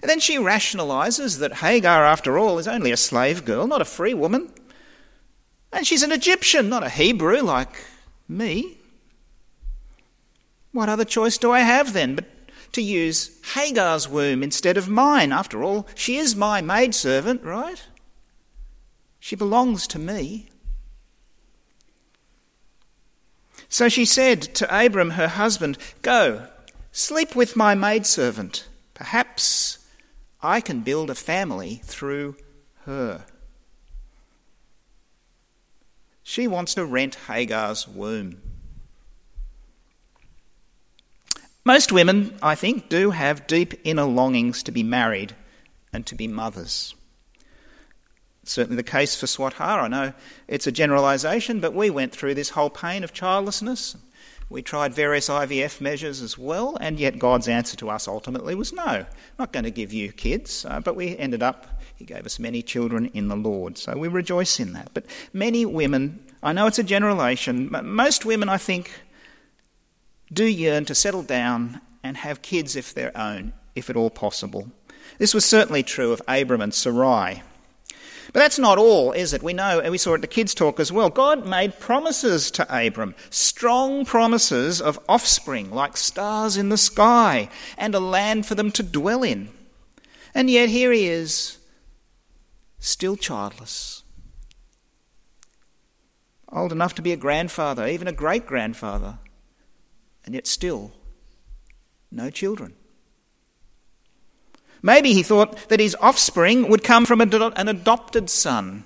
And 0.01 0.09
then 0.09 0.19
she 0.19 0.37
rationalizes 0.37 1.39
that 1.39 1.55
Hagar, 1.55 2.05
after 2.05 2.37
all, 2.37 2.59
is 2.59 2.67
only 2.67 2.91
a 2.91 2.97
slave 2.97 3.45
girl, 3.45 3.67
not 3.67 3.81
a 3.81 3.85
free 3.85 4.13
woman. 4.13 4.51
And 5.71 5.85
she's 5.85 6.03
an 6.03 6.11
Egyptian, 6.11 6.69
not 6.69 6.83
a 6.83 6.89
Hebrew 6.89 7.41
like 7.41 7.83
me. 8.27 8.77
What 10.71 10.89
other 10.89 11.05
choice 11.05 11.37
do 11.37 11.51
I 11.51 11.61
have 11.61 11.93
then 11.93 12.15
but 12.15 12.25
to 12.77 12.81
use 12.83 13.31
Hagar's 13.55 14.07
womb 14.07 14.43
instead 14.43 14.77
of 14.77 14.87
mine. 14.87 15.31
After 15.31 15.63
all, 15.63 15.87
she 15.95 16.17
is 16.17 16.35
my 16.35 16.61
maidservant, 16.61 17.43
right? 17.43 17.83
She 19.19 19.35
belongs 19.35 19.87
to 19.87 19.99
me. 19.99 20.49
So 23.67 23.89
she 23.89 24.05
said 24.05 24.41
to 24.55 24.85
Abram, 24.85 25.11
her 25.11 25.27
husband, 25.27 25.79
Go, 26.03 26.47
sleep 26.91 27.35
with 27.35 27.55
my 27.55 27.73
maidservant. 27.73 28.67
Perhaps 28.93 29.79
I 30.43 30.61
can 30.61 30.81
build 30.81 31.09
a 31.09 31.15
family 31.15 31.81
through 31.83 32.35
her. 32.85 33.25
She 36.21 36.47
wants 36.47 36.75
to 36.75 36.85
rent 36.85 37.15
Hagar's 37.27 37.87
womb. 37.87 38.46
Most 41.67 41.91
women, 41.91 42.33
I 42.41 42.55
think, 42.55 42.87
do 42.87 43.11
have 43.11 43.45
deep 43.45 43.73
inner 43.83 44.05
longings 44.05 44.63
to 44.63 44.71
be 44.71 44.83
married 44.83 45.35
and 45.91 46.05
to 46.05 46.15
be 46.15 46.25
mothers. 46.25 46.95
Certainly 48.45 48.77
the 48.77 48.83
case 48.83 49.19
for 49.19 49.25
Swatara. 49.25 49.81
I 49.81 49.87
know 49.89 50.13
it's 50.47 50.65
a 50.65 50.71
generalisation, 50.71 51.59
but 51.59 51.73
we 51.73 51.89
went 51.89 52.13
through 52.13 52.35
this 52.35 52.51
whole 52.51 52.69
pain 52.69 53.03
of 53.03 53.11
childlessness. 53.11 53.97
We 54.49 54.61
tried 54.61 54.93
various 54.93 55.27
IVF 55.27 55.81
measures 55.81 56.21
as 56.21 56.37
well, 56.37 56.77
and 56.79 57.01
yet 57.01 57.19
God's 57.19 57.49
answer 57.49 57.75
to 57.75 57.89
us 57.89 58.07
ultimately 58.07 58.55
was 58.55 58.71
no, 58.71 59.05
not 59.37 59.51
going 59.51 59.65
to 59.65 59.69
give 59.69 59.91
you 59.91 60.13
kids. 60.13 60.63
Uh, 60.63 60.79
but 60.79 60.95
we 60.95 61.17
ended 61.17 61.43
up, 61.43 61.81
He 61.97 62.05
gave 62.05 62.25
us 62.25 62.39
many 62.39 62.61
children 62.61 63.07
in 63.07 63.27
the 63.27 63.35
Lord. 63.35 63.77
So 63.77 63.97
we 63.97 64.07
rejoice 64.07 64.61
in 64.61 64.71
that. 64.71 64.91
But 64.93 65.05
many 65.33 65.65
women, 65.65 66.23
I 66.41 66.53
know 66.53 66.67
it's 66.67 66.79
a 66.79 66.83
generalisation, 66.83 67.67
but 67.67 67.83
most 67.83 68.23
women, 68.23 68.47
I 68.47 68.57
think, 68.57 68.89
do 70.31 70.45
yearn 70.45 70.85
to 70.85 70.95
settle 70.95 71.23
down 71.23 71.81
and 72.03 72.17
have 72.17 72.41
kids 72.41 72.75
of 72.75 72.93
their 72.93 73.15
own, 73.17 73.53
if 73.75 73.89
at 73.89 73.95
all 73.95 74.09
possible. 74.09 74.71
This 75.17 75.33
was 75.33 75.45
certainly 75.45 75.83
true 75.83 76.11
of 76.11 76.21
Abram 76.27 76.61
and 76.61 76.73
Sarai. 76.73 77.43
But 78.33 78.41
that's 78.41 78.59
not 78.59 78.77
all, 78.77 79.13
is 79.13 79.33
it? 79.33 79.41
We 79.41 79.53
know, 79.53 79.79
and 79.79 79.89
we 79.89 79.97
saw 79.97 80.11
it 80.11 80.15
at 80.15 80.21
the 80.21 80.27
kids' 80.27 80.53
talk 80.53 80.79
as 80.79 80.91
well. 80.91 81.09
God 81.09 81.47
made 81.47 81.79
promises 81.79 82.51
to 82.51 82.67
Abram, 82.69 83.15
strong 83.29 84.05
promises 84.05 84.81
of 84.81 84.99
offspring 85.07 85.71
like 85.71 85.95
stars 85.95 86.57
in 86.57 86.69
the 86.69 86.77
sky 86.77 87.49
and 87.77 87.95
a 87.95 87.99
land 87.99 88.45
for 88.45 88.55
them 88.55 88.71
to 88.71 88.83
dwell 88.83 89.23
in. 89.23 89.49
And 90.35 90.49
yet 90.49 90.69
here 90.69 90.91
he 90.91 91.07
is, 91.07 91.57
still 92.79 93.15
childless. 93.15 94.03
Old 96.51 96.71
enough 96.71 96.95
to 96.95 97.01
be 97.01 97.13
a 97.13 97.17
grandfather, 97.17 97.87
even 97.87 98.07
a 98.07 98.13
great 98.13 98.45
grandfather 98.45 99.19
and 100.27 100.35
yet 100.35 100.45
still 100.45 100.91
no 102.11 102.29
children. 102.29 102.73
Maybe 104.83 105.13
he 105.13 105.23
thought 105.23 105.69
that 105.69 105.79
his 105.79 105.95
offspring 106.01 106.69
would 106.69 106.83
come 106.83 107.05
from 107.05 107.21
an 107.21 107.67
adopted 107.67 108.29
son, 108.29 108.83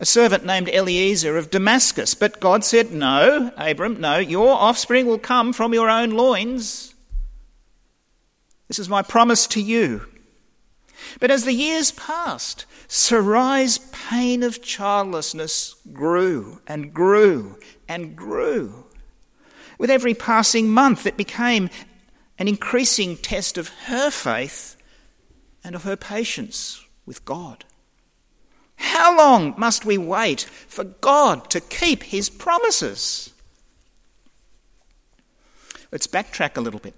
a 0.00 0.04
servant 0.04 0.44
named 0.44 0.68
Eliezer 0.68 1.38
of 1.38 1.50
Damascus. 1.50 2.14
But 2.14 2.40
God 2.40 2.64
said, 2.64 2.90
No, 2.90 3.52
Abram, 3.56 4.00
no, 4.00 4.18
your 4.18 4.52
offspring 4.52 5.06
will 5.06 5.18
come 5.18 5.52
from 5.52 5.72
your 5.72 5.88
own 5.88 6.10
loins. 6.10 6.94
This 8.66 8.80
is 8.80 8.88
my 8.88 9.02
promise 9.02 9.46
to 9.48 9.62
you. 9.62 10.06
But 11.20 11.30
as 11.30 11.44
the 11.44 11.52
years 11.52 11.92
passed, 11.92 12.66
Sarai's 12.88 13.78
pain 13.78 14.42
of 14.42 14.60
childlessness 14.60 15.76
grew 15.92 16.60
and 16.66 16.92
grew 16.92 17.58
and 17.88 18.16
grew. 18.16 18.83
With 19.78 19.90
every 19.90 20.14
passing 20.14 20.68
month, 20.68 21.06
it 21.06 21.16
became 21.16 21.70
an 22.38 22.48
increasing 22.48 23.16
test 23.16 23.58
of 23.58 23.68
her 23.86 24.10
faith 24.10 24.76
and 25.62 25.74
of 25.74 25.84
her 25.84 25.96
patience 25.96 26.84
with 27.06 27.24
God. 27.24 27.64
How 28.76 29.16
long 29.16 29.54
must 29.56 29.84
we 29.84 29.98
wait 29.98 30.42
for 30.42 30.84
God 30.84 31.48
to 31.50 31.60
keep 31.60 32.02
his 32.02 32.28
promises? 32.28 33.32
Let's 35.92 36.06
backtrack 36.06 36.56
a 36.56 36.60
little 36.60 36.80
bit. 36.80 36.94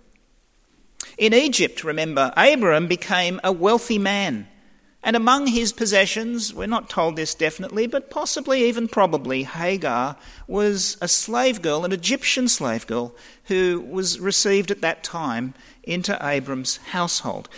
In 1.18 1.35
Egypt, 1.35 1.85
remember, 1.85 2.33
Abram 2.37 2.88
became 2.88 3.40
a 3.45 3.52
wealthy 3.52 3.99
man 3.99 4.49
and 5.07 5.15
among 5.15 5.47
his 5.47 5.73
possessions, 5.73 6.53
we're 6.53 6.67
not 6.67 6.91
told 6.91 7.15
this 7.15 7.33
definitely, 7.33 7.87
but 7.87 8.11
possibly 8.11 8.65
even 8.65 8.89
probably, 8.89 9.45
Hagar 9.45 10.17
was 10.49 10.97
a 11.01 11.07
slave 11.07 11.63
girl, 11.63 11.85
an 11.85 11.93
Egyptian 11.93 12.49
slave 12.49 12.89
girl, 12.89 13.15
who 13.45 13.87
was 13.89 14.19
received 14.19 14.73
at 14.73 14.81
that 14.81 15.05
time 15.05 15.55
into 15.85 16.19
Abram's 16.21 16.79
household. 16.89 17.49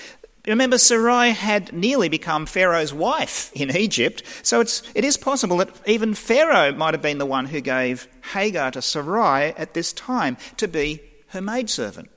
Remember, 0.47 0.77
Sarai 0.77 1.31
had 1.31 1.73
nearly 1.73 2.11
become 2.11 2.45
Pharaoh's 2.45 2.93
wife 2.93 3.51
in 3.55 3.75
Egypt, 3.75 4.23
so 4.43 4.61
it's, 4.61 4.83
it 4.95 5.07
is 5.07 5.17
possible 5.17 5.57
that 5.57 5.71
even 5.87 6.13
Pharaoh 6.13 6.73
might 6.73 6.93
have 6.93 7.03
been 7.03 7.17
the 7.17 7.25
one 7.25 7.47
who 7.47 7.63
gave 7.63 8.09
Hagar 8.35 8.73
to 8.73 8.83
Sarai 8.83 9.55
at 9.57 9.73
this 9.73 9.95
time 9.95 10.37
to 10.59 10.69
be 10.69 11.01
her 11.29 11.41
maidservant. 11.41 12.11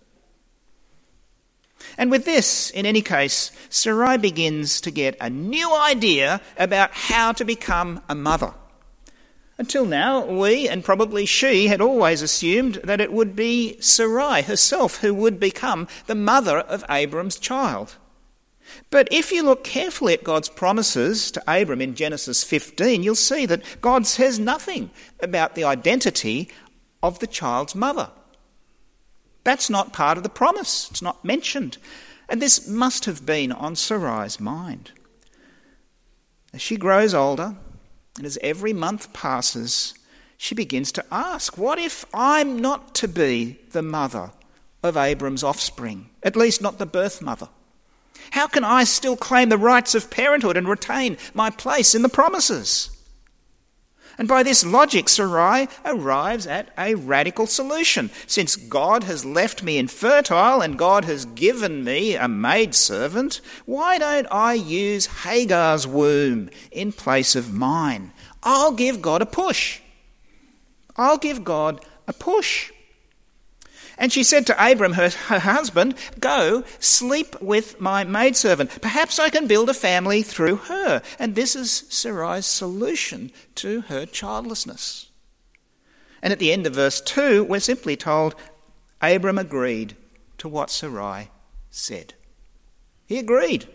And 1.97 2.11
with 2.11 2.25
this, 2.25 2.69
in 2.69 2.85
any 2.85 3.01
case, 3.01 3.51
Sarai 3.69 4.17
begins 4.17 4.81
to 4.81 4.91
get 4.91 5.17
a 5.19 5.29
new 5.29 5.73
idea 5.73 6.41
about 6.57 6.91
how 6.93 7.31
to 7.33 7.45
become 7.45 8.01
a 8.09 8.15
mother. 8.15 8.53
Until 9.57 9.85
now, 9.85 10.25
we, 10.25 10.67
and 10.67 10.83
probably 10.83 11.25
she, 11.25 11.67
had 11.67 11.81
always 11.81 12.21
assumed 12.21 12.75
that 12.83 12.99
it 12.99 13.13
would 13.13 13.35
be 13.35 13.79
Sarai 13.79 14.41
herself 14.41 14.97
who 14.97 15.13
would 15.13 15.39
become 15.39 15.87
the 16.07 16.15
mother 16.15 16.59
of 16.59 16.83
Abram's 16.89 17.37
child. 17.37 17.97
But 18.89 19.07
if 19.11 19.31
you 19.31 19.43
look 19.43 19.63
carefully 19.63 20.13
at 20.13 20.23
God's 20.23 20.49
promises 20.49 21.29
to 21.31 21.43
Abram 21.47 21.81
in 21.81 21.95
Genesis 21.95 22.43
15, 22.43 23.03
you'll 23.03 23.15
see 23.15 23.45
that 23.45 23.63
God 23.81 24.07
says 24.07 24.39
nothing 24.39 24.89
about 25.19 25.55
the 25.55 25.63
identity 25.63 26.49
of 27.03 27.19
the 27.19 27.27
child's 27.27 27.75
mother. 27.75 28.09
That's 29.43 29.69
not 29.69 29.93
part 29.93 30.17
of 30.17 30.23
the 30.23 30.29
promise, 30.29 30.89
it's 30.91 31.01
not 31.01 31.23
mentioned. 31.25 31.77
And 32.29 32.41
this 32.41 32.67
must 32.67 33.05
have 33.05 33.25
been 33.25 33.51
on 33.51 33.75
Sarai's 33.75 34.39
mind. 34.39 34.91
As 36.53 36.61
she 36.61 36.77
grows 36.77 37.13
older, 37.13 37.55
and 38.17 38.25
as 38.25 38.37
every 38.41 38.73
month 38.73 39.13
passes, 39.13 39.93
she 40.37 40.55
begins 40.55 40.91
to 40.93 41.05
ask, 41.11 41.57
What 41.57 41.79
if 41.79 42.05
I'm 42.13 42.59
not 42.59 42.93
to 42.95 43.07
be 43.07 43.59
the 43.71 43.81
mother 43.81 44.31
of 44.83 44.97
Abram's 44.97 45.43
offspring, 45.43 46.09
at 46.23 46.35
least 46.35 46.61
not 46.61 46.77
the 46.77 46.85
birth 46.85 47.21
mother? 47.21 47.49
How 48.31 48.47
can 48.47 48.63
I 48.63 48.83
still 48.83 49.17
claim 49.17 49.49
the 49.49 49.57
rights 49.57 49.95
of 49.95 50.09
parenthood 50.09 50.57
and 50.57 50.67
retain 50.67 51.17
my 51.33 51.49
place 51.49 51.95
in 51.95 52.01
the 52.01 52.09
promises? 52.09 52.89
And 54.17 54.27
by 54.27 54.43
this 54.43 54.65
logic, 54.65 55.09
Sarai 55.09 55.67
arrives 55.85 56.45
at 56.45 56.69
a 56.77 56.95
radical 56.95 57.47
solution. 57.47 58.09
Since 58.27 58.55
God 58.55 59.03
has 59.05 59.25
left 59.25 59.63
me 59.63 59.77
infertile 59.77 60.61
and 60.61 60.77
God 60.77 61.05
has 61.05 61.25
given 61.25 61.83
me 61.83 62.15
a 62.15 62.27
maidservant, 62.27 63.41
why 63.65 63.97
don't 63.97 64.27
I 64.31 64.53
use 64.53 65.23
Hagar's 65.23 65.87
womb 65.87 66.49
in 66.71 66.91
place 66.91 67.35
of 67.35 67.53
mine? 67.53 68.11
I'll 68.43 68.73
give 68.73 69.01
God 69.01 69.21
a 69.21 69.25
push. 69.25 69.79
I'll 70.97 71.17
give 71.17 71.43
God 71.43 71.85
a 72.07 72.13
push. 72.13 72.71
And 74.01 74.11
she 74.11 74.23
said 74.23 74.47
to 74.47 74.71
Abram, 74.71 74.93
her, 74.93 75.09
her 75.09 75.37
husband, 75.37 75.93
Go, 76.19 76.63
sleep 76.79 77.39
with 77.39 77.79
my 77.79 78.03
maidservant. 78.03 78.81
Perhaps 78.81 79.19
I 79.19 79.29
can 79.29 79.45
build 79.45 79.69
a 79.69 79.75
family 79.75 80.23
through 80.23 80.55
her. 80.55 81.03
And 81.19 81.35
this 81.35 81.55
is 81.55 81.85
Sarai's 81.87 82.47
solution 82.47 83.31
to 83.55 83.81
her 83.81 84.07
childlessness. 84.07 85.11
And 86.19 86.33
at 86.33 86.39
the 86.39 86.51
end 86.51 86.65
of 86.65 86.73
verse 86.73 86.99
2, 86.99 87.43
we're 87.43 87.59
simply 87.59 87.95
told 87.95 88.33
Abram 89.03 89.37
agreed 89.37 89.95
to 90.39 90.49
what 90.49 90.71
Sarai 90.71 91.29
said. 91.69 92.15
He 93.05 93.19
agreed. 93.19 93.67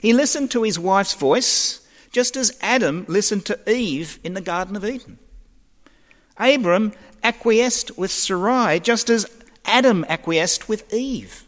He 0.00 0.14
listened 0.14 0.50
to 0.52 0.62
his 0.62 0.78
wife's 0.78 1.12
voice, 1.12 1.86
just 2.12 2.34
as 2.34 2.56
Adam 2.62 3.04
listened 3.08 3.44
to 3.44 3.70
Eve 3.70 4.18
in 4.24 4.32
the 4.32 4.40
Garden 4.40 4.74
of 4.74 4.86
Eden. 4.86 5.18
Abram 6.38 6.92
acquiesced 7.22 7.96
with 7.98 8.10
Sarai 8.10 8.80
just 8.80 9.10
as 9.10 9.26
Adam 9.64 10.04
acquiesced 10.08 10.68
with 10.68 10.92
Eve. 10.92 11.44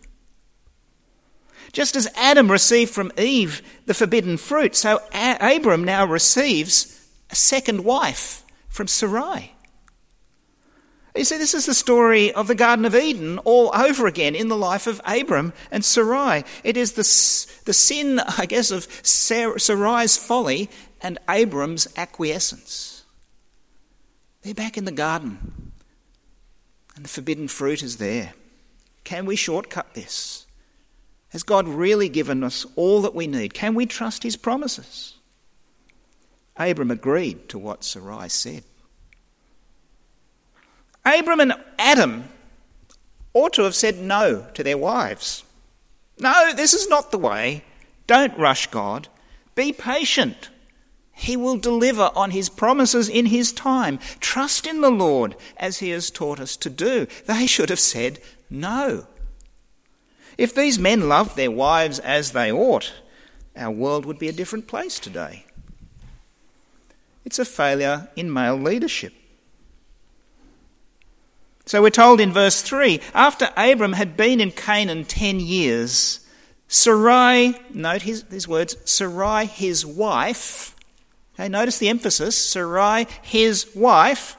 Just 1.72 1.96
as 1.96 2.08
Adam 2.16 2.50
received 2.50 2.92
from 2.92 3.12
Eve 3.18 3.62
the 3.86 3.94
forbidden 3.94 4.36
fruit, 4.36 4.74
so 4.74 5.00
Abram 5.12 5.84
now 5.84 6.04
receives 6.06 7.06
a 7.30 7.36
second 7.36 7.84
wife 7.84 8.44
from 8.68 8.86
Sarai. 8.86 9.52
You 11.14 11.24
see, 11.24 11.36
this 11.36 11.54
is 11.54 11.66
the 11.66 11.74
story 11.74 12.32
of 12.32 12.46
the 12.46 12.54
Garden 12.54 12.84
of 12.84 12.94
Eden 12.94 13.38
all 13.40 13.72
over 13.74 14.06
again 14.06 14.36
in 14.36 14.46
the 14.46 14.56
life 14.56 14.86
of 14.86 15.00
Abram 15.04 15.52
and 15.70 15.84
Sarai. 15.84 16.44
It 16.62 16.76
is 16.76 16.92
the, 16.92 17.02
the 17.64 17.72
sin, 17.72 18.20
I 18.20 18.46
guess, 18.46 18.70
of 18.70 18.86
Sarai's 19.02 20.16
folly 20.16 20.70
and 21.00 21.18
Abram's 21.28 21.88
acquiescence. 21.96 22.87
They're 24.42 24.54
back 24.54 24.78
in 24.78 24.84
the 24.84 24.92
garden, 24.92 25.72
and 26.94 27.04
the 27.04 27.08
forbidden 27.08 27.48
fruit 27.48 27.82
is 27.82 27.96
there. 27.96 28.32
Can 29.04 29.26
we 29.26 29.36
shortcut 29.36 29.94
this? 29.94 30.46
Has 31.30 31.42
God 31.42 31.68
really 31.68 32.08
given 32.08 32.42
us 32.42 32.66
all 32.76 33.02
that 33.02 33.14
we 33.14 33.26
need? 33.26 33.52
Can 33.52 33.74
we 33.74 33.86
trust 33.86 34.22
his 34.22 34.36
promises? 34.36 35.14
Abram 36.56 36.90
agreed 36.90 37.48
to 37.50 37.58
what 37.58 37.84
Sarai 37.84 38.28
said. 38.28 38.64
Abram 41.04 41.40
and 41.40 41.54
Adam 41.78 42.28
ought 43.32 43.52
to 43.54 43.62
have 43.62 43.74
said 43.74 43.98
no 43.98 44.46
to 44.54 44.62
their 44.62 44.78
wives. 44.78 45.44
No, 46.18 46.52
this 46.54 46.74
is 46.74 46.88
not 46.88 47.10
the 47.10 47.18
way. 47.18 47.64
Don't 48.06 48.36
rush 48.36 48.66
God. 48.68 49.08
Be 49.54 49.72
patient. 49.72 50.50
He 51.18 51.36
will 51.36 51.56
deliver 51.56 52.12
on 52.14 52.30
his 52.30 52.48
promises 52.48 53.08
in 53.08 53.26
his 53.26 53.50
time. 53.50 53.98
Trust 54.20 54.68
in 54.68 54.82
the 54.82 54.90
Lord 54.90 55.34
as 55.56 55.80
he 55.80 55.90
has 55.90 56.10
taught 56.10 56.38
us 56.38 56.56
to 56.58 56.70
do. 56.70 57.08
They 57.26 57.44
should 57.44 57.70
have 57.70 57.80
said 57.80 58.20
no. 58.48 59.08
If 60.38 60.54
these 60.54 60.78
men 60.78 61.08
loved 61.08 61.34
their 61.36 61.50
wives 61.50 61.98
as 61.98 62.30
they 62.30 62.52
ought, 62.52 62.92
our 63.56 63.72
world 63.72 64.06
would 64.06 64.20
be 64.20 64.28
a 64.28 64.32
different 64.32 64.68
place 64.68 65.00
today. 65.00 65.44
It's 67.24 67.40
a 67.40 67.44
failure 67.44 68.08
in 68.14 68.32
male 68.32 68.54
leadership. 68.54 69.12
So 71.66 71.82
we're 71.82 71.90
told 71.90 72.20
in 72.20 72.32
verse 72.32 72.62
3 72.62 73.00
after 73.12 73.50
Abram 73.56 73.94
had 73.94 74.16
been 74.16 74.40
in 74.40 74.52
Canaan 74.52 75.04
10 75.04 75.40
years, 75.40 76.20
Sarai, 76.68 77.56
note 77.74 78.02
his, 78.02 78.24
his 78.30 78.46
words, 78.46 78.76
Sarai, 78.84 79.46
his 79.46 79.84
wife, 79.84 80.76
Okay, 81.38 81.48
notice 81.48 81.78
the 81.78 81.88
emphasis. 81.88 82.36
Sarai, 82.36 83.06
his 83.22 83.68
wife, 83.74 84.36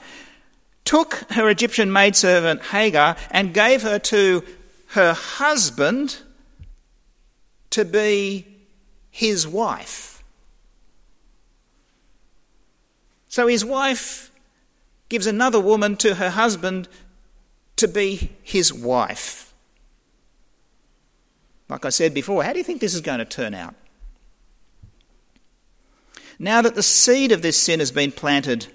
took 0.83 1.13
her 1.31 1.49
Egyptian 1.49 1.93
maidservant 1.93 2.61
Hagar 2.63 3.15
and 3.31 3.53
gave 3.53 3.83
her 3.83 3.99
to 3.99 4.43
her 4.87 5.13
husband 5.13 6.17
to 7.69 7.85
be 7.85 8.45
his 9.09 9.47
wife. 9.47 10.23
So 13.29 13.47
his 13.47 13.63
wife 13.63 14.31
gives 15.07 15.27
another 15.27 15.59
woman 15.59 15.95
to 15.97 16.15
her 16.15 16.31
husband 16.31 16.89
to 17.77 17.87
be 17.87 18.31
his 18.41 18.73
wife. 18.73 19.53
Like 21.69 21.85
I 21.85 21.89
said 21.89 22.13
before, 22.13 22.43
how 22.43 22.51
do 22.51 22.57
you 22.57 22.63
think 22.63 22.81
this 22.81 22.95
is 22.95 23.01
going 23.01 23.19
to 23.19 23.25
turn 23.25 23.53
out? 23.53 23.75
Now 26.41 26.61
that 26.61 26.75
the 26.75 26.83
seed 26.83 27.33
of 27.33 27.41
this 27.41 27.57
sin 27.57 27.79
has 27.79 27.91
been 27.91 28.13
planted, 28.13 28.67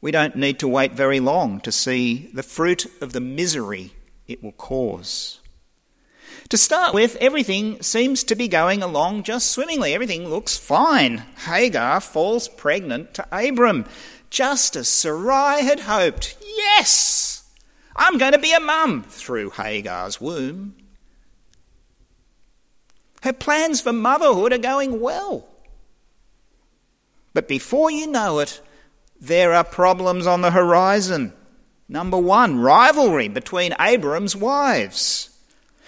we 0.00 0.12
don't 0.12 0.36
need 0.36 0.60
to 0.60 0.68
wait 0.68 0.92
very 0.92 1.18
long 1.18 1.60
to 1.62 1.72
see 1.72 2.30
the 2.32 2.44
fruit 2.44 2.86
of 3.02 3.12
the 3.12 3.20
misery 3.20 3.92
it 4.28 4.44
will 4.44 4.52
cause. 4.52 5.40
To 6.50 6.56
start 6.56 6.94
with, 6.94 7.16
everything 7.16 7.82
seems 7.82 8.22
to 8.24 8.36
be 8.36 8.46
going 8.46 8.80
along 8.80 9.24
just 9.24 9.50
swimmingly. 9.50 9.92
Everything 9.92 10.28
looks 10.28 10.56
fine. 10.56 11.24
Hagar 11.46 12.00
falls 12.00 12.48
pregnant 12.48 13.12
to 13.14 13.26
Abram, 13.32 13.86
just 14.30 14.76
as 14.76 14.88
Sarai 14.88 15.64
had 15.64 15.80
hoped. 15.80 16.36
Yes! 16.40 17.52
I'm 17.96 18.18
going 18.18 18.32
to 18.32 18.38
be 18.38 18.52
a 18.52 18.60
mum 18.60 19.02
through 19.02 19.50
Hagar's 19.50 20.20
womb. 20.20 20.76
Her 23.22 23.32
plans 23.32 23.80
for 23.80 23.92
motherhood 23.92 24.52
are 24.52 24.58
going 24.58 25.00
well. 25.00 25.49
But 27.32 27.48
before 27.48 27.90
you 27.90 28.06
know 28.06 28.40
it, 28.40 28.60
there 29.20 29.52
are 29.52 29.64
problems 29.64 30.26
on 30.26 30.40
the 30.40 30.50
horizon. 30.50 31.32
Number 31.88 32.18
one, 32.18 32.60
rivalry 32.60 33.28
between 33.28 33.74
Abram's 33.78 34.34
wives. 34.34 35.30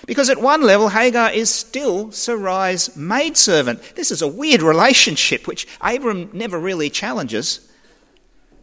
Because 0.06 0.28
at 0.28 0.40
one 0.40 0.62
level, 0.62 0.88
Hagar 0.88 1.30
is 1.30 1.48
still 1.48 2.10
Sarai's 2.10 2.96
maidservant. 2.96 3.94
This 3.94 4.10
is 4.10 4.20
a 4.20 4.28
weird 4.28 4.60
relationship 4.60 5.46
which 5.46 5.66
Abram 5.80 6.30
never 6.32 6.58
really 6.58 6.90
challenges. 6.90 7.68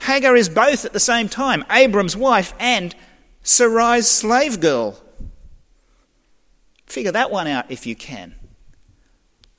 Hagar 0.01 0.35
is 0.35 0.49
both 0.49 0.85
at 0.85 0.93
the 0.93 0.99
same 0.99 1.29
time 1.29 1.65
Abram's 1.69 2.15
wife 2.17 2.53
and 2.59 2.93
Sarai's 3.43 4.07
slave 4.07 4.59
girl. 4.59 4.99
Figure 6.85 7.11
that 7.11 7.31
one 7.31 7.47
out 7.47 7.71
if 7.71 7.85
you 7.85 7.95
can. 7.95 8.35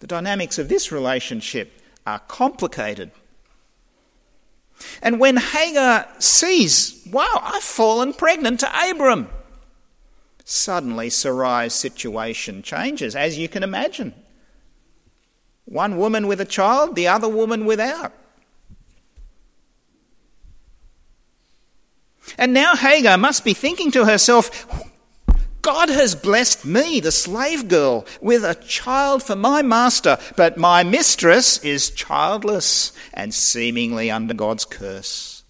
The 0.00 0.06
dynamics 0.06 0.58
of 0.58 0.68
this 0.68 0.92
relationship 0.92 1.79
are 2.10 2.18
complicated. 2.20 3.10
And 5.02 5.20
when 5.20 5.36
Hagar 5.36 6.08
sees, 6.18 7.06
wow, 7.10 7.40
I've 7.42 7.62
fallen 7.62 8.12
pregnant 8.12 8.60
to 8.60 8.90
Abram, 8.90 9.28
Suddenly, 10.50 11.10
Sarai's 11.10 11.74
situation 11.74 12.62
changes, 12.62 13.14
as 13.14 13.38
you 13.38 13.48
can 13.48 13.62
imagine. 13.62 14.14
One 15.64 15.96
woman 15.96 16.26
with 16.26 16.40
a 16.40 16.44
child, 16.44 16.96
the 16.96 17.06
other 17.06 17.28
woman 17.28 17.66
without. 17.66 18.12
And 22.36 22.52
now 22.52 22.74
Hagar 22.74 23.16
must 23.16 23.44
be 23.44 23.54
thinking 23.54 23.92
to 23.92 24.06
herself, 24.06 24.89
God 25.62 25.88
has 25.90 26.14
blessed 26.14 26.64
me, 26.64 27.00
the 27.00 27.12
slave 27.12 27.68
girl, 27.68 28.06
with 28.20 28.44
a 28.44 28.54
child 28.54 29.22
for 29.22 29.36
my 29.36 29.62
master, 29.62 30.18
but 30.36 30.56
my 30.56 30.82
mistress 30.82 31.58
is 31.64 31.90
childless 31.90 32.92
and 33.12 33.34
seemingly 33.34 34.10
under 34.10 34.34
God's 34.34 34.64
curse. 34.64 35.42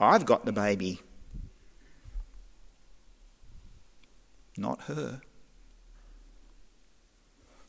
I've 0.00 0.26
got 0.26 0.44
the 0.44 0.52
baby, 0.52 1.00
not 4.56 4.82
her. 4.82 5.20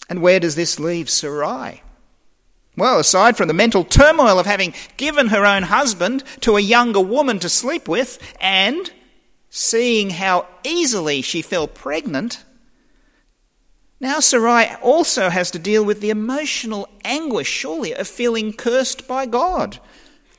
And 0.10 0.22
where 0.22 0.40
does 0.40 0.56
this 0.56 0.80
leave 0.80 1.10
Sarai? 1.10 1.82
Well, 2.76 3.00
aside 3.00 3.36
from 3.36 3.48
the 3.48 3.54
mental 3.54 3.84
turmoil 3.84 4.40
of 4.40 4.46
having 4.46 4.74
given 4.98 5.28
her 5.28 5.46
own 5.46 5.64
husband 5.64 6.24
to 6.42 6.56
a 6.56 6.62
younger 6.62 7.02
woman 7.02 7.40
to 7.40 7.50
sleep 7.50 7.88
with 7.88 8.20
and 8.40 8.92
seeing 9.50 10.12
how 10.12 10.48
easily 10.64 11.22
she 11.22 11.42
fell 11.42 11.68
pregnant, 11.68 12.44
now 14.00 14.20
Sarai 14.20 14.76
also 14.82 15.30
has 15.30 15.52
to 15.52 15.60
deal 15.60 15.84
with 15.84 16.00
the 16.00 16.10
emotional 16.10 16.88
anguish, 17.04 17.50
surely, 17.50 17.94
of 17.94 18.08
feeling 18.08 18.54
cursed 18.54 19.08
by 19.08 19.26
God, 19.26 19.80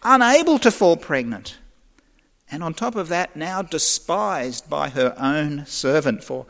unable 0.02 0.58
to 0.60 0.70
fall 0.70 0.96
pregnant. 0.96 1.58
And 2.50 2.62
on 2.62 2.72
top 2.72 2.96
of 2.96 3.08
that, 3.08 3.36
now 3.36 3.62
despised 3.62 4.70
by 4.70 4.88
her 4.88 5.14
own 5.18 5.66
servant, 5.66 6.24
for 6.24 6.46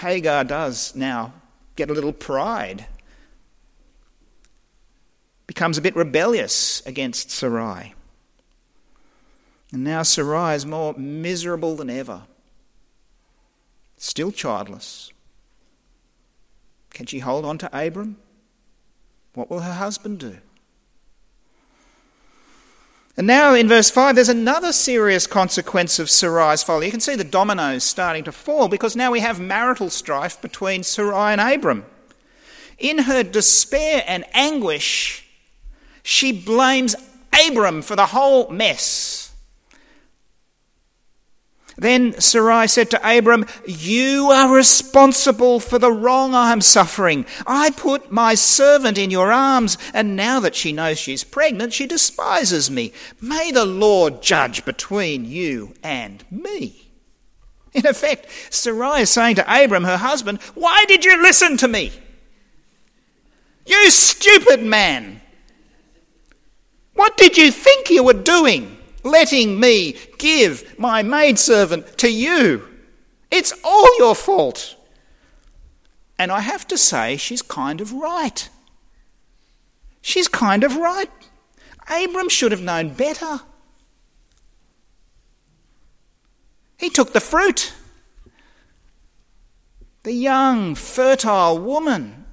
Hagar 0.00 0.44
does 0.44 0.94
now 0.96 1.34
get 1.76 1.90
a 1.90 1.92
little 1.92 2.12
pride, 2.12 2.86
becomes 5.46 5.76
a 5.76 5.82
bit 5.82 5.94
rebellious 5.94 6.84
against 6.86 7.30
Sarai. 7.30 7.95
And 9.72 9.84
now 9.84 10.02
Sarai 10.02 10.54
is 10.54 10.64
more 10.64 10.94
miserable 10.94 11.76
than 11.76 11.90
ever. 11.90 12.22
Still 13.96 14.30
childless. 14.30 15.10
Can 16.90 17.06
she 17.06 17.18
hold 17.18 17.44
on 17.44 17.58
to 17.58 17.86
Abram? 17.86 18.16
What 19.34 19.50
will 19.50 19.60
her 19.60 19.74
husband 19.74 20.20
do? 20.20 20.38
And 23.18 23.26
now 23.26 23.54
in 23.54 23.66
verse 23.66 23.90
5, 23.90 24.14
there's 24.14 24.28
another 24.28 24.72
serious 24.72 25.26
consequence 25.26 25.98
of 25.98 26.10
Sarai's 26.10 26.62
folly. 26.62 26.86
You 26.86 26.92
can 26.92 27.00
see 27.00 27.16
the 27.16 27.24
dominoes 27.24 27.82
starting 27.82 28.24
to 28.24 28.32
fall 28.32 28.68
because 28.68 28.94
now 28.94 29.10
we 29.10 29.20
have 29.20 29.40
marital 29.40 29.88
strife 29.88 30.40
between 30.42 30.82
Sarai 30.82 31.32
and 31.32 31.40
Abram. 31.40 31.86
In 32.78 32.98
her 32.98 33.22
despair 33.22 34.04
and 34.06 34.24
anguish, 34.34 35.26
she 36.02 36.30
blames 36.30 36.94
Abram 37.46 37.80
for 37.80 37.96
the 37.96 38.06
whole 38.06 38.50
mess. 38.50 39.15
Then 41.78 42.18
Sarai 42.20 42.68
said 42.68 42.90
to 42.90 43.18
Abram, 43.18 43.44
You 43.66 44.30
are 44.30 44.54
responsible 44.54 45.60
for 45.60 45.78
the 45.78 45.92
wrong 45.92 46.34
I 46.34 46.52
am 46.52 46.62
suffering. 46.62 47.26
I 47.46 47.70
put 47.70 48.10
my 48.10 48.34
servant 48.34 48.96
in 48.96 49.10
your 49.10 49.30
arms, 49.30 49.76
and 49.92 50.16
now 50.16 50.40
that 50.40 50.54
she 50.54 50.72
knows 50.72 50.98
she's 50.98 51.22
pregnant, 51.22 51.74
she 51.74 51.86
despises 51.86 52.70
me. 52.70 52.92
May 53.20 53.50
the 53.50 53.66
Lord 53.66 54.22
judge 54.22 54.64
between 54.64 55.26
you 55.26 55.74
and 55.82 56.24
me. 56.30 56.88
In 57.74 57.86
effect, 57.86 58.26
Sarai 58.48 59.02
is 59.02 59.10
saying 59.10 59.36
to 59.36 59.64
Abram, 59.64 59.84
her 59.84 59.98
husband, 59.98 60.40
Why 60.54 60.86
did 60.88 61.04
you 61.04 61.22
listen 61.22 61.58
to 61.58 61.68
me? 61.68 61.92
You 63.66 63.90
stupid 63.90 64.62
man! 64.62 65.20
What 66.94 67.18
did 67.18 67.36
you 67.36 67.50
think 67.50 67.90
you 67.90 68.02
were 68.02 68.14
doing? 68.14 68.76
letting 69.06 69.58
me 69.58 69.96
give 70.18 70.78
my 70.78 71.02
maidservant 71.02 71.98
to 71.98 72.12
you. 72.12 72.68
It's 73.30 73.52
all 73.64 73.98
your 73.98 74.14
fault. 74.14 74.76
And 76.18 76.32
I 76.32 76.40
have 76.40 76.66
to 76.68 76.78
say, 76.78 77.16
she's 77.16 77.42
kind 77.42 77.80
of 77.80 77.92
right. 77.92 78.48
She's 80.00 80.28
kind 80.28 80.64
of 80.64 80.76
right. 80.76 81.10
Abram 81.88 82.28
should 82.28 82.52
have 82.52 82.62
known 82.62 82.94
better. 82.94 83.40
He 86.78 86.90
took 86.90 87.12
the 87.12 87.20
fruit. 87.20 87.72
The 90.02 90.12
young, 90.12 90.74
fertile 90.74 91.58
woman 91.58 92.24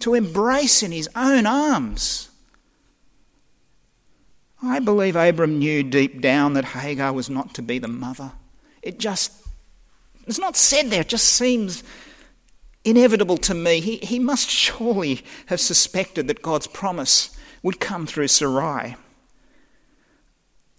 to 0.00 0.14
embrace 0.14 0.82
in 0.82 0.92
his 0.92 1.08
own 1.16 1.46
arms. 1.46 2.28
I 4.66 4.78
believe 4.78 5.16
Abram 5.16 5.58
knew 5.58 5.82
deep 5.82 6.20
down 6.20 6.54
that 6.54 6.64
Hagar 6.64 7.12
was 7.12 7.28
not 7.28 7.54
to 7.54 7.62
be 7.62 7.78
the 7.78 7.88
mother. 7.88 8.32
It 8.82 8.98
just, 8.98 9.32
it's 10.26 10.38
not 10.38 10.56
said 10.56 10.90
there, 10.90 11.02
it 11.02 11.08
just 11.08 11.28
seems 11.28 11.82
inevitable 12.84 13.38
to 13.38 13.54
me. 13.54 13.80
He, 13.80 13.96
he 13.98 14.18
must 14.18 14.48
surely 14.48 15.22
have 15.46 15.60
suspected 15.60 16.28
that 16.28 16.42
God's 16.42 16.66
promise 16.66 17.36
would 17.62 17.80
come 17.80 18.06
through 18.06 18.28
Sarai. 18.28 18.96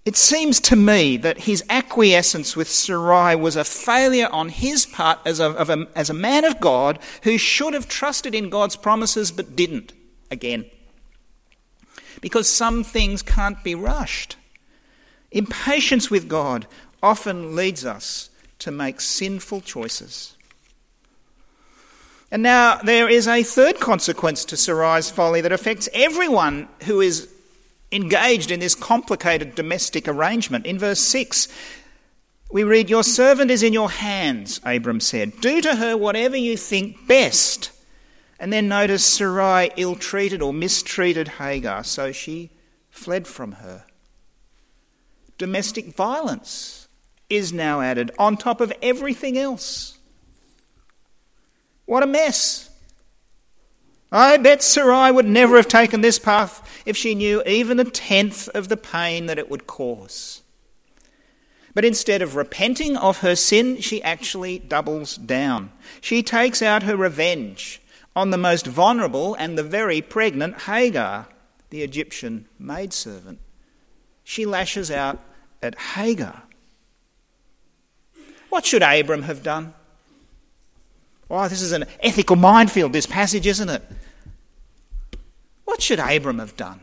It 0.05 0.15
seems 0.15 0.59
to 0.61 0.75
me 0.75 1.17
that 1.17 1.41
his 1.41 1.63
acquiescence 1.67 2.55
with 2.55 2.69
Sarai 2.69 3.35
was 3.35 3.55
a 3.55 3.63
failure 3.63 4.29
on 4.31 4.49
his 4.49 4.85
part 4.85 5.19
as 5.25 5.39
a, 5.39 5.51
a, 5.51 5.87
as 5.97 6.11
a 6.11 6.13
man 6.13 6.45
of 6.45 6.59
God 6.59 6.99
who 7.23 7.39
should 7.39 7.73
have 7.73 7.87
trusted 7.87 8.35
in 8.35 8.51
God's 8.51 8.75
promises 8.75 9.31
but 9.31 9.55
didn't 9.55 9.93
again 10.29 10.65
because 12.25 12.49
some 12.49 12.83
things 12.83 13.21
can't 13.21 13.63
be 13.63 13.75
rushed. 13.75 14.35
Impatience 15.29 16.09
with 16.09 16.27
God 16.27 16.65
often 17.03 17.55
leads 17.55 17.85
us 17.85 18.31
to 18.57 18.71
make 18.71 18.99
sinful 18.99 19.61
choices. 19.61 20.33
And 22.31 22.41
now 22.41 22.77
there 22.77 23.07
is 23.07 23.27
a 23.27 23.43
third 23.43 23.79
consequence 23.79 24.43
to 24.45 24.57
Sarai's 24.57 25.11
folly 25.11 25.39
that 25.41 25.51
affects 25.51 25.87
everyone 25.93 26.67
who 26.85 26.99
is 26.99 27.31
engaged 27.91 28.49
in 28.49 28.59
this 28.59 28.73
complicated 28.73 29.53
domestic 29.53 30.07
arrangement. 30.07 30.65
In 30.65 30.79
verse 30.79 31.01
6, 31.01 31.47
we 32.51 32.63
read, 32.63 32.89
Your 32.89 33.03
servant 33.03 33.51
is 33.51 33.61
in 33.61 33.71
your 33.71 33.91
hands, 33.91 34.59
Abram 34.63 34.99
said. 34.99 35.39
Do 35.41 35.61
to 35.61 35.75
her 35.75 35.95
whatever 35.95 36.35
you 36.35 36.57
think 36.57 37.05
best. 37.07 37.69
And 38.39 38.51
then 38.51 38.67
notice 38.67 39.05
Sarai 39.05 39.71
ill 39.77 39.95
treated 39.95 40.41
or 40.41 40.53
mistreated 40.53 41.27
Hagar, 41.27 41.83
so 41.83 42.11
she 42.11 42.51
fled 42.89 43.27
from 43.27 43.53
her. 43.53 43.85
Domestic 45.37 45.95
violence 45.95 46.87
is 47.29 47.53
now 47.53 47.81
added 47.81 48.11
on 48.19 48.37
top 48.37 48.61
of 48.61 48.73
everything 48.81 49.37
else. 49.37 49.97
What 51.85 52.03
a 52.03 52.07
mess. 52.07 52.69
I 54.11 54.37
bet 54.37 54.63
Sarai 54.63 55.11
would 55.11 55.25
never 55.25 55.57
have 55.57 55.67
taken 55.67 56.01
this 56.01 56.19
path 56.19 56.83
if 56.85 56.95
she 56.95 57.15
knew 57.15 57.43
even 57.45 57.79
a 57.79 57.83
tenth 57.83 58.47
of 58.49 58.69
the 58.69 58.77
pain 58.77 59.25
that 59.25 59.39
it 59.39 59.49
would 59.49 59.67
cause. 59.67 60.41
But 61.73 61.83
instead 61.83 62.21
of 62.21 62.35
repenting 62.37 62.95
of 62.95 63.19
her 63.19 63.35
sin, 63.35 63.81
she 63.81 64.01
actually 64.01 64.59
doubles 64.59 65.17
down. 65.17 65.71
She 65.99 66.23
takes 66.23 66.61
out 66.61 66.83
her 66.83 66.95
revenge 66.95 67.81
on 68.15 68.29
the 68.29 68.37
most 68.37 68.65
vulnerable 68.65 69.35
and 69.35 69.57
the 69.57 69.63
very 69.63 70.01
pregnant 70.01 70.61
Hagar, 70.61 71.27
the 71.69 71.83
Egyptian 71.83 72.47
maidservant. 72.57 73.39
She 74.23 74.45
lashes 74.45 74.89
out 74.89 75.19
at 75.61 75.75
Hagar. 75.77 76.43
What 78.49 78.65
should 78.65 78.83
Abram 78.83 79.23
have 79.23 79.43
done? 79.43 79.73
Oh, 81.29 81.47
this 81.47 81.61
is 81.61 81.71
an 81.71 81.85
ethical 82.01 82.35
minefield, 82.35 82.93
this 82.93 83.05
passage, 83.05 83.47
isn't 83.47 83.69
it? 83.69 83.83
What 85.65 85.81
should 85.81 85.99
Abram 85.99 86.39
have 86.39 86.55
done? 86.55 86.79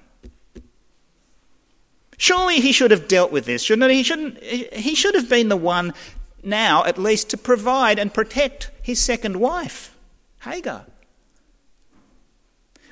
Surely 2.18 2.60
he 2.60 2.72
should 2.72 2.90
have 2.90 3.08
dealt 3.08 3.32
with 3.32 3.46
this, 3.46 3.62
shouldn't 3.62 3.90
he? 3.90 3.98
He, 3.98 4.02
shouldn't, 4.02 4.42
he 4.42 4.94
should 4.94 5.14
have 5.14 5.28
been 5.28 5.48
the 5.48 5.56
one 5.56 5.94
now, 6.42 6.84
at 6.84 6.98
least, 6.98 7.30
to 7.30 7.36
provide 7.36 7.98
and 7.98 8.12
protect 8.12 8.70
his 8.82 9.00
second 9.00 9.36
wife, 9.36 9.96
Hagar. 10.42 10.84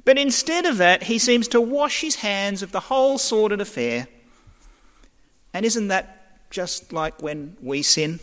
But 0.04 0.18
instead 0.18 0.66
of 0.66 0.78
that, 0.78 1.04
he 1.04 1.18
seems 1.18 1.48
to 1.48 1.60
wash 1.60 2.00
his 2.00 2.16
hands 2.16 2.62
of 2.62 2.72
the 2.72 2.80
whole 2.80 3.18
sordid 3.18 3.60
affair. 3.60 4.08
And 5.52 5.66
isn't 5.66 5.88
that 5.88 6.50
just 6.50 6.92
like 6.92 7.22
when 7.22 7.56
we 7.60 7.82
sin? 7.82 8.20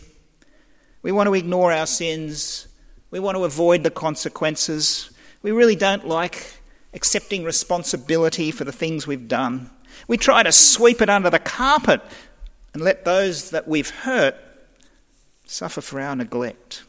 We 1.02 1.12
want 1.12 1.28
to 1.28 1.34
ignore 1.34 1.72
our 1.72 1.86
sins, 1.86 2.66
we 3.10 3.20
want 3.20 3.36
to 3.36 3.44
avoid 3.44 3.84
the 3.84 3.90
consequences. 3.90 5.10
We 5.40 5.52
really 5.52 5.76
don't 5.76 6.06
like 6.06 6.58
accepting 6.92 7.44
responsibility 7.44 8.50
for 8.50 8.64
the 8.64 8.72
things 8.72 9.06
we've 9.06 9.28
done. 9.28 9.70
We 10.08 10.16
try 10.16 10.42
to 10.42 10.52
sweep 10.52 11.00
it 11.00 11.08
under 11.08 11.30
the 11.30 11.38
carpet 11.38 12.02
and 12.74 12.82
let 12.82 13.04
those 13.04 13.50
that 13.50 13.68
we've 13.68 13.88
hurt 13.88 14.34
suffer 15.46 15.80
for 15.80 16.00
our 16.00 16.14
neglect. 16.16 16.82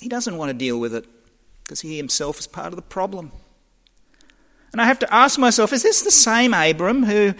He 0.00 0.08
doesn't 0.08 0.36
want 0.36 0.50
to 0.50 0.54
deal 0.54 0.80
with 0.80 0.94
it 0.94 1.06
because 1.64 1.80
he 1.80 1.96
himself 1.96 2.38
is 2.38 2.46
part 2.46 2.68
of 2.68 2.76
the 2.76 2.82
problem. 2.82 3.32
And 4.72 4.80
I 4.80 4.86
have 4.86 4.98
to 5.00 5.14
ask 5.14 5.38
myself 5.38 5.72
is 5.72 5.82
this 5.82 6.02
the 6.02 6.10
same 6.10 6.52
Abram 6.52 7.04
who, 7.04 7.34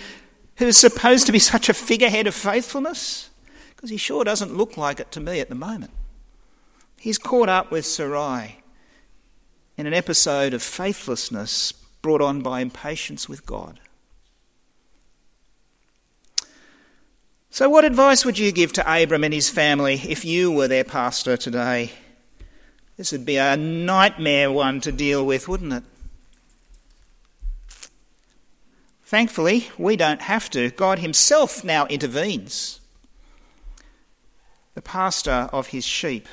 who 0.57 0.67
is 0.67 0.77
supposed 0.77 1.27
to 1.27 1.33
be 1.33 1.39
such 1.39 1.69
a 1.69 1.75
figurehead 1.75 2.27
of 2.27 2.35
faithfulness? 2.35 3.31
Because 3.75 3.91
he 3.91 3.97
sure 3.97 4.25
doesn't 4.25 4.57
look 4.57 4.77
like 4.77 5.01
it 5.01 5.13
to 5.13 5.21
me 5.21 5.41
at 5.41 5.49
the 5.49 5.55
moment. 5.55 5.93
He's 6.99 7.19
caught 7.19 7.49
up 7.49 7.71
with 7.71 7.85
Sarai 7.85 8.59
in 9.77 9.87
an 9.87 9.93
episode 9.93 10.55
of 10.55 10.63
faithlessness 10.63 11.73
brought 12.01 12.23
on 12.23 12.41
by 12.41 12.61
impatience 12.61 13.29
with 13.29 13.45
God. 13.45 13.81
So, 17.51 17.69
what 17.69 17.85
advice 17.85 18.25
would 18.25 18.39
you 18.39 18.53
give 18.53 18.73
to 18.75 19.03
Abram 19.03 19.25
and 19.25 19.35
his 19.35 19.49
family 19.49 19.95
if 19.95 20.25
you 20.25 20.51
were 20.51 20.67
their 20.67 20.85
pastor 20.85 21.37
today? 21.37 21.93
This 22.97 23.11
would 23.13 23.27
be 23.27 23.37
a 23.37 23.57
nightmare 23.57 24.53
one 24.53 24.81
to 24.83 24.93
deal 24.93 25.27
with, 25.27 25.49
wouldn't 25.49 25.73
it? 25.73 25.83
Thankfully, 29.05 29.69
we 29.77 29.97
don't 29.97 30.23
have 30.23 30.49
to. 30.51 30.71
God 30.71 30.99
Himself 31.01 31.65
now 31.65 31.87
intervenes, 31.87 32.81
the 34.75 34.83
pastor 34.83 35.49
of 35.53 35.69
His 35.69 35.85
sheep. 35.85 36.29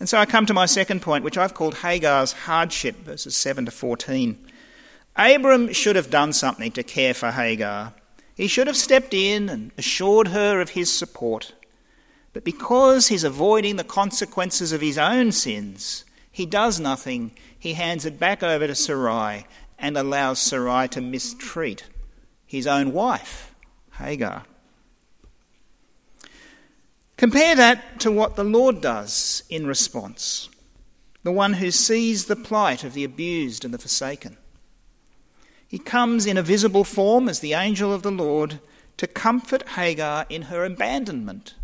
And 0.00 0.08
so 0.08 0.18
I 0.18 0.26
come 0.26 0.46
to 0.46 0.54
my 0.54 0.66
second 0.66 1.00
point, 1.00 1.22
which 1.22 1.38
I've 1.38 1.54
called 1.54 1.76
Hagar's 1.76 2.32
hardship, 2.32 2.96
verses 2.96 3.36
7 3.36 3.66
to 3.66 3.70
14. 3.70 4.36
Abram 5.14 5.72
should 5.72 5.96
have 5.96 6.10
done 6.10 6.32
something 6.32 6.72
to 6.72 6.82
care 6.82 7.14
for 7.14 7.30
Hagar. 7.30 7.92
He 8.34 8.48
should 8.48 8.66
have 8.66 8.76
stepped 8.76 9.14
in 9.14 9.48
and 9.48 9.70
assured 9.78 10.28
her 10.28 10.60
of 10.60 10.70
his 10.70 10.92
support. 10.92 11.52
But 12.32 12.44
because 12.44 13.08
he's 13.08 13.24
avoiding 13.24 13.76
the 13.76 13.84
consequences 13.84 14.72
of 14.72 14.80
his 14.80 14.98
own 14.98 15.32
sins, 15.32 16.04
he 16.30 16.46
does 16.46 16.80
nothing. 16.80 17.32
He 17.58 17.74
hands 17.74 18.06
it 18.06 18.18
back 18.18 18.42
over 18.42 18.66
to 18.66 18.74
Sarai 18.74 19.46
and 19.78 19.96
allows 19.96 20.38
Sarai 20.38 20.88
to 20.88 21.00
mistreat 21.00 21.84
his 22.46 22.66
own 22.66 22.92
wife, 22.92 23.54
Hagar. 23.98 24.44
Compare 27.16 27.54
that 27.56 28.00
to 28.00 28.10
what 28.10 28.36
the 28.36 28.44
Lord 28.44 28.80
does 28.80 29.42
in 29.48 29.66
response 29.66 30.48
the 31.22 31.32
one 31.32 31.54
who 31.54 31.70
sees 31.70 32.24
the 32.24 32.36
plight 32.36 32.84
of 32.84 32.94
the 32.94 33.04
abused 33.04 33.64
and 33.64 33.72
the 33.72 33.78
forsaken. 33.78 34.36
He 35.66 35.78
comes 35.78 36.26
in 36.26 36.36
a 36.36 36.42
visible 36.42 36.84
form 36.84 37.28
as 37.28 37.40
the 37.40 37.54
angel 37.54 37.92
of 37.92 38.02
the 38.02 38.10
Lord 38.10 38.60
to 38.96 39.06
comfort 39.06 39.68
Hagar 39.70 40.26
in 40.28 40.42
her 40.42 40.64
abandonment. 40.64 41.54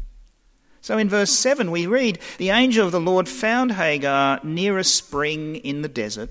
So 0.81 0.99
in 0.99 1.09
verse 1.09 1.31
7 1.31 1.71
we 1.71 1.87
read 1.87 2.19
The 2.38 2.51
angel 2.51 2.87
of 2.87 2.93
the 2.93 3.01
Lord 3.01 3.29
found 3.29 3.73
Hagar 3.73 4.41
near 4.43 4.79
a 4.79 4.85
spring 4.85 5.57
in 5.57 5.83
the 5.83 5.88
desert. 5.88 6.31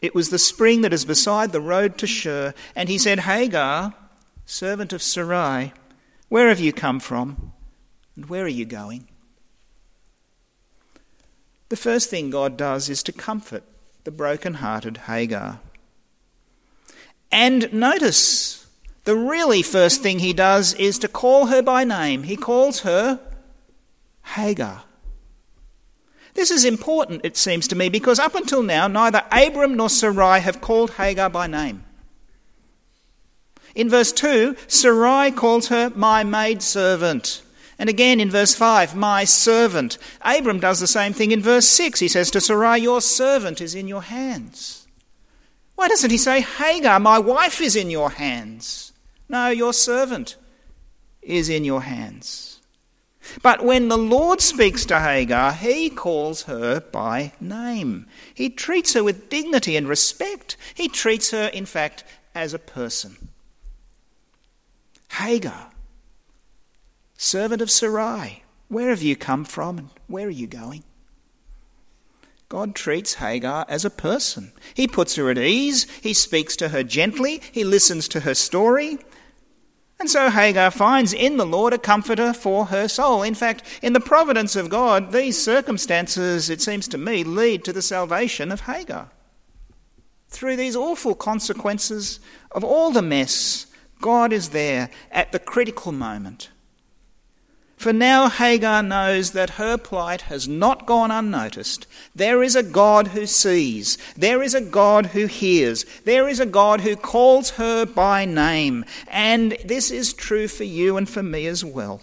It 0.00 0.14
was 0.14 0.28
the 0.28 0.38
spring 0.38 0.82
that 0.82 0.92
is 0.92 1.04
beside 1.04 1.52
the 1.52 1.60
road 1.60 1.96
to 1.98 2.06
Shur, 2.06 2.52
and 2.76 2.88
he 2.88 2.98
said, 2.98 3.20
Hagar, 3.20 3.94
servant 4.44 4.92
of 4.92 5.02
Sarai, 5.02 5.72
where 6.28 6.48
have 6.48 6.60
you 6.60 6.72
come 6.72 7.00
from, 7.00 7.52
and 8.14 8.26
where 8.26 8.44
are 8.44 8.48
you 8.48 8.66
going? 8.66 9.08
The 11.70 11.76
first 11.76 12.10
thing 12.10 12.28
God 12.30 12.56
does 12.56 12.88
is 12.90 13.02
to 13.04 13.12
comfort 13.12 13.64
the 14.04 14.10
broken-hearted 14.10 14.98
Hagar. 14.98 15.60
And 17.32 17.72
notice, 17.72 18.63
the 19.04 19.16
really 19.16 19.62
first 19.62 20.02
thing 20.02 20.18
he 20.18 20.32
does 20.32 20.74
is 20.74 20.98
to 21.00 21.08
call 21.08 21.46
her 21.46 21.62
by 21.62 21.84
name. 21.84 22.22
He 22.24 22.36
calls 22.36 22.80
her 22.80 23.20
Hagar. 24.22 24.84
This 26.34 26.50
is 26.50 26.64
important, 26.64 27.20
it 27.24 27.36
seems 27.36 27.68
to 27.68 27.76
me, 27.76 27.88
because 27.88 28.18
up 28.18 28.34
until 28.34 28.62
now, 28.62 28.88
neither 28.88 29.22
Abram 29.30 29.76
nor 29.76 29.88
Sarai 29.88 30.40
have 30.40 30.60
called 30.60 30.92
Hagar 30.92 31.30
by 31.30 31.46
name. 31.46 31.84
In 33.74 33.90
verse 33.90 34.12
2, 34.12 34.56
Sarai 34.66 35.30
calls 35.30 35.68
her 35.68 35.92
my 35.94 36.24
maidservant. 36.24 37.42
And 37.78 37.88
again 37.88 38.20
in 38.20 38.30
verse 38.30 38.54
5, 38.54 38.96
my 38.96 39.24
servant. 39.24 39.98
Abram 40.22 40.60
does 40.60 40.80
the 40.80 40.86
same 40.86 41.12
thing 41.12 41.30
in 41.30 41.40
verse 41.40 41.68
6. 41.68 42.00
He 42.00 42.08
says 42.08 42.30
to 42.30 42.40
Sarai, 42.40 42.78
Your 42.78 43.00
servant 43.00 43.60
is 43.60 43.74
in 43.74 43.88
your 43.88 44.02
hands. 44.02 44.86
Why 45.74 45.88
doesn't 45.88 46.10
he 46.10 46.18
say, 46.18 46.40
Hagar, 46.40 47.00
my 47.00 47.18
wife 47.18 47.60
is 47.60 47.74
in 47.74 47.90
your 47.90 48.10
hands? 48.10 48.92
No, 49.28 49.48
your 49.48 49.72
servant 49.72 50.36
is 51.22 51.48
in 51.48 51.64
your 51.64 51.82
hands. 51.82 52.60
But 53.42 53.64
when 53.64 53.88
the 53.88 53.98
Lord 53.98 54.40
speaks 54.40 54.84
to 54.86 55.00
Hagar, 55.00 55.52
he 55.52 55.88
calls 55.88 56.42
her 56.42 56.80
by 56.80 57.32
name. 57.40 58.06
He 58.34 58.50
treats 58.50 58.92
her 58.92 59.02
with 59.02 59.30
dignity 59.30 59.76
and 59.76 59.88
respect. 59.88 60.56
He 60.74 60.88
treats 60.88 61.30
her, 61.30 61.46
in 61.48 61.66
fact, 61.66 62.04
as 62.34 62.52
a 62.52 62.58
person. 62.58 63.28
Hagar, 65.12 65.70
servant 67.16 67.62
of 67.62 67.70
Sarai, 67.70 68.42
where 68.68 68.90
have 68.90 69.02
you 69.02 69.16
come 69.16 69.44
from 69.44 69.78
and 69.78 69.88
where 70.06 70.26
are 70.26 70.30
you 70.30 70.46
going? 70.46 70.82
God 72.48 72.74
treats 72.74 73.14
Hagar 73.14 73.64
as 73.68 73.84
a 73.84 73.90
person. 73.90 74.52
He 74.74 74.86
puts 74.86 75.16
her 75.16 75.30
at 75.30 75.38
ease, 75.38 75.86
he 76.02 76.12
speaks 76.12 76.56
to 76.56 76.68
her 76.70 76.82
gently, 76.82 77.40
he 77.52 77.64
listens 77.64 78.06
to 78.08 78.20
her 78.20 78.34
story. 78.34 78.98
And 80.00 80.10
so 80.10 80.28
Hagar 80.28 80.70
finds 80.70 81.12
in 81.12 81.36
the 81.36 81.46
Lord 81.46 81.72
a 81.72 81.78
comforter 81.78 82.32
for 82.32 82.66
her 82.66 82.88
soul. 82.88 83.22
In 83.22 83.34
fact, 83.34 83.62
in 83.80 83.92
the 83.92 84.00
providence 84.00 84.56
of 84.56 84.68
God, 84.68 85.12
these 85.12 85.42
circumstances, 85.42 86.50
it 86.50 86.60
seems 86.60 86.88
to 86.88 86.98
me, 86.98 87.24
lead 87.24 87.64
to 87.64 87.72
the 87.72 87.82
salvation 87.82 88.50
of 88.50 88.62
Hagar. 88.62 89.10
Through 90.28 90.56
these 90.56 90.74
awful 90.74 91.14
consequences 91.14 92.18
of 92.50 92.64
all 92.64 92.90
the 92.90 93.02
mess, 93.02 93.66
God 94.00 94.32
is 94.32 94.50
there 94.50 94.90
at 95.12 95.32
the 95.32 95.38
critical 95.38 95.92
moment 95.92 96.50
for 97.84 97.92
now 97.92 98.30
Hagar 98.30 98.82
knows 98.82 99.32
that 99.32 99.60
her 99.60 99.76
plight 99.76 100.22
has 100.22 100.48
not 100.48 100.86
gone 100.86 101.10
unnoticed. 101.10 101.86
There 102.14 102.42
is 102.42 102.56
a 102.56 102.62
God 102.62 103.08
who 103.08 103.26
sees. 103.26 103.98
There 104.16 104.42
is 104.42 104.54
a 104.54 104.62
God 104.62 105.04
who 105.08 105.26
hears. 105.26 105.84
There 106.06 106.26
is 106.26 106.40
a 106.40 106.46
God 106.46 106.80
who 106.80 106.96
calls 106.96 107.50
her 107.50 107.84
by 107.84 108.24
name. 108.24 108.86
And 109.08 109.58
this 109.66 109.90
is 109.90 110.14
true 110.14 110.48
for 110.48 110.64
you 110.64 110.96
and 110.96 111.06
for 111.06 111.22
me 111.22 111.46
as 111.46 111.62
well. 111.62 112.00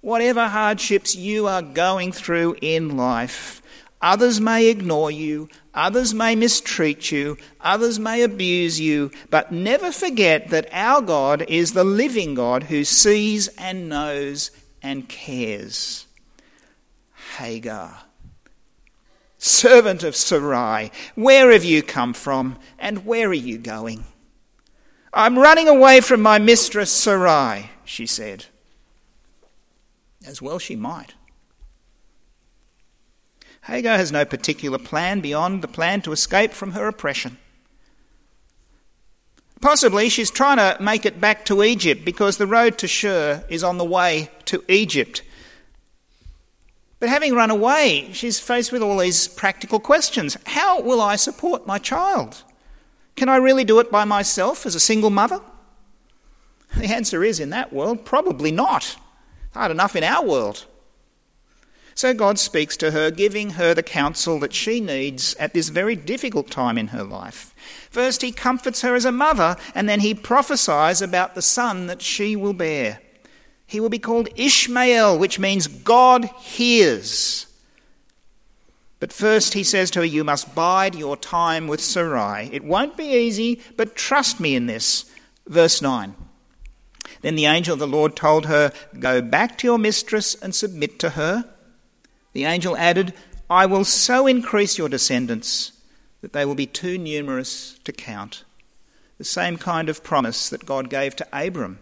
Whatever 0.00 0.48
hardships 0.48 1.14
you 1.14 1.46
are 1.46 1.60
going 1.60 2.12
through 2.12 2.56
in 2.62 2.96
life, 2.96 3.60
others 4.00 4.40
may 4.40 4.68
ignore 4.68 5.10
you, 5.10 5.50
others 5.74 6.14
may 6.14 6.34
mistreat 6.34 7.12
you, 7.12 7.36
others 7.60 7.98
may 7.98 8.22
abuse 8.22 8.80
you, 8.80 9.10
but 9.28 9.52
never 9.52 9.92
forget 9.92 10.48
that 10.48 10.70
our 10.72 11.02
God 11.02 11.42
is 11.42 11.74
the 11.74 11.84
living 11.84 12.32
God 12.32 12.62
who 12.62 12.84
sees 12.84 13.48
and 13.58 13.86
knows 13.90 14.50
and 14.82 15.08
cares. 15.08 16.06
Hagar, 17.36 18.02
servant 19.38 20.02
of 20.02 20.16
Sarai, 20.16 20.90
where 21.14 21.50
have 21.50 21.64
you 21.64 21.82
come 21.82 22.12
from 22.12 22.58
and 22.78 23.06
where 23.06 23.28
are 23.28 23.34
you 23.34 23.58
going? 23.58 24.04
I'm 25.12 25.38
running 25.38 25.68
away 25.68 26.00
from 26.00 26.22
my 26.22 26.38
mistress 26.38 26.92
Sarai, 26.92 27.70
she 27.84 28.06
said. 28.06 28.46
As 30.26 30.40
well 30.40 30.58
she 30.58 30.76
might. 30.76 31.14
Hagar 33.64 33.96
has 33.96 34.12
no 34.12 34.24
particular 34.24 34.78
plan 34.78 35.20
beyond 35.20 35.62
the 35.62 35.68
plan 35.68 36.00
to 36.02 36.12
escape 36.12 36.52
from 36.52 36.72
her 36.72 36.86
oppression. 36.86 37.38
Possibly 39.60 40.08
she's 40.08 40.30
trying 40.30 40.56
to 40.56 40.82
make 40.82 41.04
it 41.04 41.20
back 41.20 41.44
to 41.46 41.62
Egypt 41.62 42.04
because 42.04 42.38
the 42.38 42.46
road 42.46 42.78
to 42.78 42.88
Shur 42.88 43.44
is 43.48 43.62
on 43.62 43.76
the 43.76 43.84
way 43.84 44.30
to 44.46 44.64
Egypt. 44.68 45.22
But 46.98 47.08
having 47.08 47.34
run 47.34 47.50
away, 47.50 48.10
she's 48.12 48.40
faced 48.40 48.72
with 48.72 48.82
all 48.82 48.98
these 48.98 49.28
practical 49.28 49.80
questions. 49.80 50.36
How 50.46 50.80
will 50.80 51.00
I 51.00 51.16
support 51.16 51.66
my 51.66 51.78
child? 51.78 52.42
Can 53.16 53.28
I 53.28 53.36
really 53.36 53.64
do 53.64 53.80
it 53.80 53.90
by 53.90 54.04
myself 54.04 54.64
as 54.64 54.74
a 54.74 54.80
single 54.80 55.10
mother? 55.10 55.40
The 56.76 56.86
answer 56.86 57.24
is 57.24 57.40
in 57.40 57.50
that 57.50 57.72
world, 57.72 58.04
probably 58.04 58.52
not. 58.52 58.96
Hard 59.52 59.70
enough 59.70 59.96
in 59.96 60.04
our 60.04 60.24
world. 60.24 60.66
So 62.00 62.14
God 62.14 62.38
speaks 62.38 62.78
to 62.78 62.92
her, 62.92 63.10
giving 63.10 63.50
her 63.50 63.74
the 63.74 63.82
counsel 63.82 64.38
that 64.38 64.54
she 64.54 64.80
needs 64.80 65.34
at 65.34 65.52
this 65.52 65.68
very 65.68 65.94
difficult 65.94 66.50
time 66.50 66.78
in 66.78 66.86
her 66.86 67.04
life. 67.04 67.54
First, 67.90 68.22
he 68.22 68.32
comforts 68.32 68.80
her 68.80 68.94
as 68.94 69.04
a 69.04 69.12
mother, 69.12 69.58
and 69.74 69.86
then 69.86 70.00
he 70.00 70.14
prophesies 70.14 71.02
about 71.02 71.34
the 71.34 71.42
son 71.42 71.88
that 71.88 72.00
she 72.00 72.36
will 72.36 72.54
bear. 72.54 73.00
He 73.66 73.80
will 73.80 73.90
be 73.90 73.98
called 73.98 74.30
Ishmael, 74.34 75.18
which 75.18 75.38
means 75.38 75.66
God 75.66 76.24
hears. 76.38 77.46
But 78.98 79.12
first, 79.12 79.52
he 79.52 79.62
says 79.62 79.90
to 79.90 79.98
her, 79.98 80.06
You 80.06 80.24
must 80.24 80.54
bide 80.54 80.94
your 80.94 81.18
time 81.18 81.68
with 81.68 81.82
Sarai. 81.82 82.48
It 82.50 82.64
won't 82.64 82.96
be 82.96 83.12
easy, 83.12 83.60
but 83.76 83.94
trust 83.94 84.40
me 84.40 84.54
in 84.54 84.64
this. 84.64 85.04
Verse 85.46 85.82
9. 85.82 86.14
Then 87.20 87.34
the 87.34 87.44
angel 87.44 87.74
of 87.74 87.78
the 87.78 87.86
Lord 87.86 88.16
told 88.16 88.46
her, 88.46 88.72
Go 88.98 89.20
back 89.20 89.58
to 89.58 89.66
your 89.66 89.78
mistress 89.78 90.34
and 90.34 90.54
submit 90.54 90.98
to 91.00 91.10
her. 91.10 91.44
The 92.32 92.44
angel 92.44 92.76
added, 92.76 93.14
I 93.48 93.66
will 93.66 93.84
so 93.84 94.26
increase 94.26 94.78
your 94.78 94.88
descendants 94.88 95.72
that 96.20 96.32
they 96.32 96.44
will 96.44 96.54
be 96.54 96.66
too 96.66 96.98
numerous 96.98 97.78
to 97.84 97.92
count. 97.92 98.44
The 99.18 99.24
same 99.24 99.56
kind 99.56 99.88
of 99.88 100.04
promise 100.04 100.48
that 100.48 100.66
God 100.66 100.88
gave 100.88 101.16
to 101.16 101.26
Abram, 101.32 101.78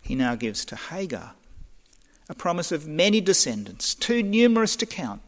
he 0.00 0.14
now 0.14 0.34
gives 0.34 0.64
to 0.66 0.76
Hagar. 0.76 1.32
A 2.28 2.34
promise 2.34 2.72
of 2.72 2.86
many 2.86 3.20
descendants, 3.20 3.94
too 3.94 4.22
numerous 4.22 4.76
to 4.76 4.86
count, 4.86 5.22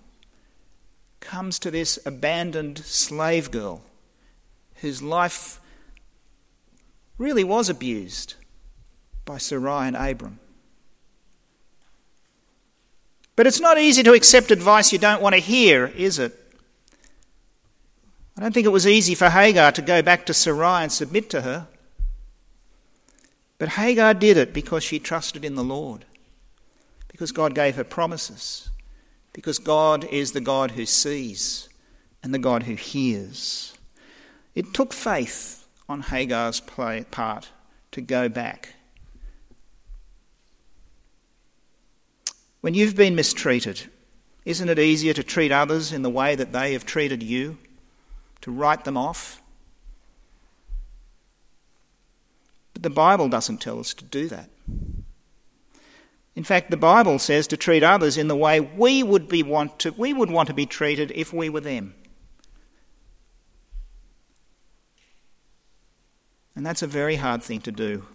comes 1.21 1.59
to 1.61 1.71
this 1.71 1.99
abandoned 2.05 2.79
slave 2.79 3.51
girl 3.51 3.83
whose 4.77 5.03
life 5.03 5.61
really 7.17 7.45
was 7.45 7.69
abused 7.69 8.35
by 9.25 9.39
Sarai 9.39 9.89
and 9.89 9.97
Abram. 9.97 10.39
But 13.39 13.47
it's 13.47 13.61
not 13.61 13.79
easy 13.79 14.03
to 14.03 14.15
accept 14.15 14.51
advice 14.51 14.93
you 14.93 14.99
don't 14.99 15.23
want 15.23 15.37
to 15.37 15.41
hear, 15.41 15.87
is 15.87 16.19
it? 16.19 16.37
I 18.37 18.41
don't 18.41 18.53
think 18.53 18.67
it 18.67 18.71
was 18.71 18.85
easy 18.85 19.15
for 19.15 19.31
Hagar 19.31 19.71
to 19.71 19.81
go 19.81 20.03
back 20.03 20.27
to 20.27 20.35
Sarai 20.35 20.83
and 20.83 20.91
submit 20.91 21.31
to 21.31 21.43
her. 21.43 21.69
But 23.59 23.69
Hagar 23.69 24.15
did 24.15 24.37
it 24.39 24.53
because 24.53 24.83
she 24.83 24.99
trusted 24.99 25.45
in 25.45 25.55
the 25.55 25.63
Lord, 25.63 26.05
because 27.07 27.31
God 27.31 27.55
gave 27.55 27.77
her 27.77 27.85
promises, 27.85 28.71
because 29.33 29.61
God 29.61 30.03
is 30.07 30.33
the 30.33 30.41
God 30.41 30.73
who 30.73 30.85
sees 30.85 31.69
and 32.25 32.35
the 32.35 32.41
God 32.41 32.65
who 32.65 32.75
hears. 32.75 33.73
It 34.57 34.75
took 34.75 34.93
faith 34.93 35.65
on 35.89 36.01
Hagar's 36.01 36.59
part 36.59 37.51
to 37.93 38.01
go 38.01 38.29
back. 38.29 38.75
When 42.61 42.75
you've 42.75 42.97
been 42.97 43.15
mistreated, 43.15 43.83
isn't 44.45 44.69
it 44.69 44.79
easier 44.79 45.13
to 45.13 45.23
treat 45.23 45.53
others 45.53 45.93
in 45.93 46.03
the 46.03 46.11
way 46.11 46.35
that 46.35 46.53
they 46.53 46.73
have 46.73 46.85
treated 46.85 47.23
you? 47.23 47.59
To 48.43 48.51
write 48.51 48.85
them 48.85 48.97
off? 48.97 49.43
But 52.73 52.83
the 52.83 52.91
Bible 52.91 53.29
doesn't 53.29 53.61
tell 53.61 53.79
us 53.79 53.95
to 53.95 54.05
do 54.05 54.29
that. 54.29 54.49
In 56.35 56.45
fact, 56.45 56.71
the 56.71 56.77
Bible 56.77 57.19
says 57.19 57.49
to 57.49 57.57
treat 57.57 57.83
others 57.83 58.17
in 58.17 58.29
the 58.29 58.37
way 58.37 58.61
we 58.61 59.03
would, 59.03 59.29
be 59.29 59.43
want 59.43 59.81
to, 59.81 59.91
we 59.91 60.13
would 60.13 60.31
want 60.31 60.47
to 60.47 60.55
be 60.55 60.67
treated 60.67 61.11
if 61.17 61.33
we 61.33 61.49
were 61.49 61.61
them. 61.61 61.95
And 66.55 66.65
that's 66.65 66.83
a 66.83 66.87
very 66.87 67.17
hard 67.17 67.43
thing 67.43 67.61
to 67.63 67.73
do. 67.73 68.07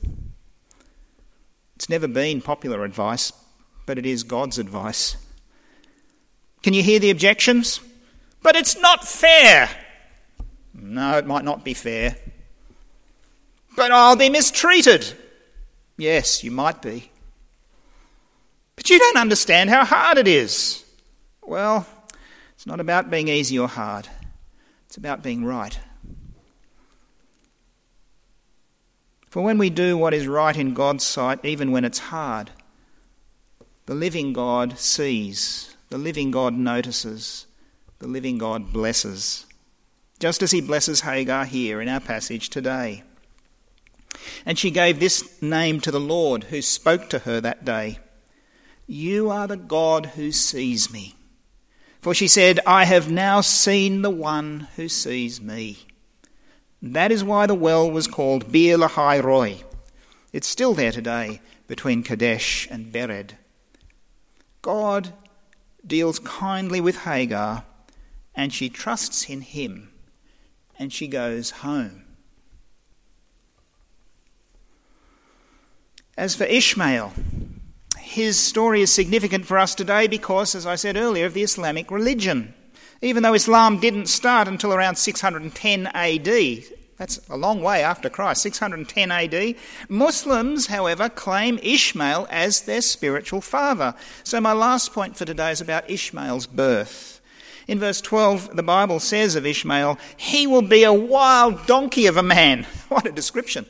It's 1.76 1.90
never 1.90 2.08
been 2.08 2.42
popular 2.42 2.86
advice, 2.86 3.34
but 3.86 3.98
it 3.98 4.06
is 4.06 4.24
God's 4.24 4.58
advice. 4.58 5.18
Can 6.62 6.74
you 6.74 6.84
hear 6.84 7.00
the 7.00 7.10
objections? 7.10 7.80
But 8.42 8.56
it's 8.56 8.80
not 8.80 9.08
fair. 9.08 9.70
No, 10.74 11.18
it 11.18 11.26
might 11.26 11.46
not 11.46 11.64
be 11.64 11.74
fair. 11.74 12.16
But 13.76 13.92
I'll 13.92 14.16
be 14.16 14.30
mistreated. 14.30 15.14
Yes, 15.98 16.44
you 16.44 16.52
might 16.52 16.82
be. 16.82 17.12
But 18.76 18.90
you 18.90 19.00
don't 19.00 19.18
understand 19.18 19.70
how 19.70 19.86
hard 19.86 20.18
it 20.18 20.28
is. 20.28 20.84
Well, 21.42 21.86
it's 22.54 22.66
not 22.66 22.80
about 22.80 23.10
being 23.10 23.28
easy 23.28 23.60
or 23.60 23.68
hard, 23.68 24.08
it's 24.88 24.98
about 24.98 25.22
being 25.22 25.46
right. 25.46 25.78
For 29.30 29.42
when 29.42 29.58
we 29.58 29.70
do 29.72 29.98
what 29.98 30.14
is 30.14 30.28
right 30.28 30.56
in 30.56 30.76
God's 30.76 31.04
sight, 31.04 31.44
even 31.44 31.72
when 31.72 31.86
it's 31.86 31.98
hard, 31.98 32.52
the 33.94 34.00
living 34.00 34.34
God 34.34 34.80
sees, 34.80 35.76
the 35.92 36.00
living 36.00 36.32
God 36.32 36.56
notices, 36.56 37.46
the 38.00 38.08
living 38.08 38.40
God 38.40 38.74
blesses, 38.74 39.46
just 40.18 40.42
as 40.42 40.50
he 40.50 40.62
blesses 40.62 41.02
Hagar 41.02 41.46
here 41.46 41.80
in 41.80 41.88
our 41.88 42.00
passage 42.00 42.50
today. 42.50 43.04
And 44.48 44.58
she 44.58 44.72
gave 44.72 45.00
this 45.00 45.40
name 45.44 45.80
to 45.82 45.92
the 45.92 46.00
Lord 46.00 46.46
who 46.46 46.64
spoke 46.64 47.08
to 47.12 47.20
her 47.20 47.40
that 47.42 47.66
day 47.66 48.00
You 48.88 49.30
are 49.30 49.46
the 49.46 49.58
God 49.58 50.08
who 50.08 50.32
sees 50.32 50.92
me. 50.92 51.14
For 52.02 52.16
she 52.16 52.28
said, 52.28 52.60
I 52.66 52.86
have 52.86 53.12
now 53.12 53.42
seen 53.42 54.02
the 54.02 54.10
one 54.10 54.70
who 54.76 54.90
sees 54.90 55.40
me. 55.40 55.86
That 56.82 57.12
is 57.12 57.24
why 57.24 57.46
the 57.46 57.54
well 57.54 57.92
was 57.92 58.08
called 58.08 58.52
Beer 58.52 58.76
Lahai 58.76 59.24
Roi. 59.24 59.62
It's 60.32 60.48
still 60.48 60.74
there 60.74 60.92
today 60.92 61.42
between 61.68 62.02
Kadesh 62.02 62.68
and 62.72 62.92
Bered. 62.92 63.34
God 64.64 65.14
deals 65.86 66.18
kindly 66.20 66.82
with 66.82 67.04
Hagar, 67.04 67.66
and 68.34 68.52
she 68.52 68.70
trusts 68.70 69.30
in 69.30 69.42
him, 69.42 69.92
and 70.80 70.92
she 70.92 71.08
goes 71.08 71.52
home. 71.52 72.06
As 76.18 76.34
for 76.36 76.46
Ishmael, 76.46 77.12
his 78.00 78.40
story 78.40 78.82
is 78.82 78.94
significant 78.94 79.46
for 79.46 79.60
us 79.60 79.76
today 79.76 80.08
because, 80.08 80.56
as 80.56 80.66
I 80.66 80.76
said 80.76 80.96
earlier, 80.96 81.26
of 81.26 81.34
the 81.34 81.44
Islamic 81.44 81.92
religion. 81.92 82.54
Even 83.02 83.22
though 83.22 83.34
Islam 83.34 83.80
didn't 83.80 84.06
start 84.06 84.48
until 84.48 84.74
around 84.74 84.96
610 84.96 85.88
AD, 85.88 86.64
that's 86.98 87.20
a 87.30 87.38
long 87.38 87.62
way 87.62 87.82
after 87.82 88.10
Christ, 88.10 88.44
610 88.44 89.12
AD. 89.12 89.56
Muslims, 89.90 90.68
however, 90.68 91.10
claim 91.10 91.60
Ishmael 91.62 92.28
as 92.30 92.62
their 92.62 92.82
spiritual 92.82 93.42
father. 93.42 93.96
So, 94.24 94.40
my 94.40 94.54
last 94.54 94.94
point 94.94 95.18
for 95.18 95.26
today 95.26 95.52
is 95.52 95.62
about 95.62 95.90
Ishmael's 95.90 96.48
birth. 96.48 97.22
In 97.68 97.80
verse 97.80 98.02
12, 98.02 98.56
the 98.56 98.64
Bible 98.64 99.00
says 99.00 99.36
of 99.36 99.46
Ishmael, 99.46 99.98
He 100.18 100.46
will 100.46 100.62
be 100.62 100.84
a 100.84 100.94
wild 100.94 101.66
donkey 101.66 102.06
of 102.08 102.18
a 102.18 102.24
man. 102.24 102.68
What 102.90 103.08
a 103.08 103.12
description. 103.12 103.66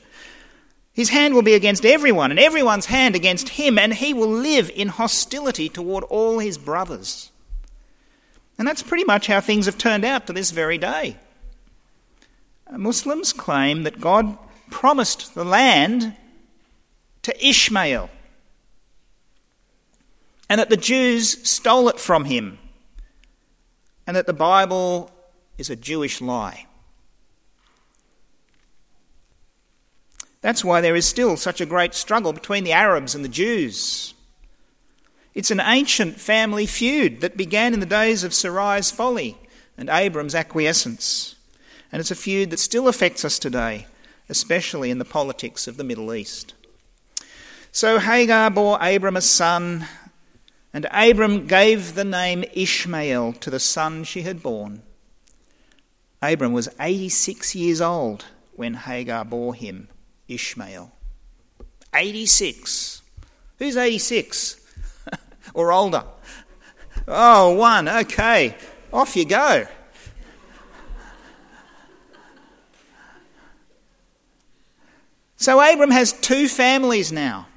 His 0.92 1.10
hand 1.10 1.34
will 1.34 1.42
be 1.42 1.54
against 1.54 1.86
everyone, 1.86 2.30
and 2.30 2.40
everyone's 2.40 2.88
hand 2.88 3.16
against 3.16 3.50
him, 3.50 3.80
and 3.80 3.94
he 3.94 4.14
will 4.14 4.28
live 4.28 4.70
in 4.76 4.90
hostility 4.90 5.70
toward 5.70 6.04
all 6.04 6.40
his 6.40 6.58
brothers. 6.58 7.32
And 8.60 8.68
that's 8.68 8.84
pretty 8.84 9.06
much 9.06 9.28
how 9.28 9.40
things 9.40 9.66
have 9.66 9.78
turned 9.78 10.06
out 10.06 10.28
to 10.28 10.34
this 10.34 10.52
very 10.52 10.78
day. 10.78 11.18
Muslims 12.72 13.34
claim 13.34 13.84
that 13.84 14.00
God 14.00 14.38
promised 14.70 15.36
the 15.36 15.46
land 15.46 16.16
to 17.22 17.48
Ishmael, 17.48 18.10
and 20.50 20.60
that 20.60 20.70
the 20.70 20.78
Jews 20.78 21.48
stole 21.48 21.90
it 21.90 22.00
from 22.00 22.26
him, 22.26 22.60
and 24.06 24.16
that 24.18 24.28
the 24.28 24.34
Bible 24.34 25.12
is 25.58 25.70
a 25.70 25.76
Jewish 25.76 26.22
lie. 26.22 26.66
That's 30.42 30.66
why 30.66 30.82
there 30.82 30.96
is 30.96 31.06
still 31.06 31.38
such 31.38 31.62
a 31.62 31.66
great 31.66 31.94
struggle 31.94 32.34
between 32.34 32.66
the 32.66 32.74
Arabs 32.74 33.16
and 33.16 33.24
the 33.24 33.30
Jews. 33.30 34.14
It's 35.34 35.52
an 35.52 35.62
ancient 35.62 36.20
family 36.20 36.66
feud 36.66 37.22
that 37.22 37.38
began 37.38 37.74
in 37.74 37.80
the 37.80 37.86
days 37.86 38.26
of 38.26 38.34
Sarai's 38.34 38.92
folly 38.92 39.38
and 39.78 39.90
Abram's 39.90 40.36
acquiescence. 40.36 41.36
And 41.94 42.00
it's 42.00 42.10
a 42.10 42.16
feud 42.16 42.50
that 42.50 42.58
still 42.58 42.88
affects 42.88 43.24
us 43.24 43.38
today, 43.38 43.86
especially 44.28 44.90
in 44.90 44.98
the 44.98 45.06
politics 45.06 45.68
of 45.68 45.78
the 45.78 45.84
Middle 45.84 46.12
East. 46.12 46.56
So 47.72 48.00
Hagar 48.00 48.50
bore 48.50 48.80
Abram 48.82 49.16
a 49.16 49.22
son, 49.22 49.86
and 50.74 50.88
Abram 50.90 51.46
gave 51.46 51.94
the 51.94 52.04
name 52.04 52.46
Ishmael 52.52 53.34
to 53.34 53.52
the 53.52 53.60
son 53.60 54.06
she 54.06 54.24
had 54.24 54.42
born. 54.42 54.82
Abram 56.20 56.52
was 56.52 56.68
86 56.80 57.54
years 57.54 57.80
old 57.80 58.26
when 58.56 58.74
Hagar 58.74 59.24
bore 59.24 59.54
him 59.54 59.88
Ishmael. 60.28 60.92
86. 61.94 63.04
Who's 63.60 63.78
86? 63.78 64.60
or 65.54 65.72
older? 65.72 66.06
Oh, 67.08 67.52
one. 67.54 67.88
Okay. 67.88 68.58
Off 68.92 69.16
you 69.16 69.26
go. 69.26 69.68
So 75.44 75.60
Abram 75.60 75.92
has 75.92 76.14
two 76.14 76.48
families 76.48 77.12
now 77.12 77.48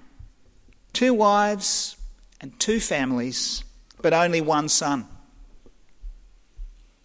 two 0.92 1.14
wives 1.14 1.96
and 2.40 2.58
two 2.58 2.80
families, 2.80 3.62
but 4.02 4.12
only 4.12 4.40
one 4.40 4.68
son. 4.68 5.06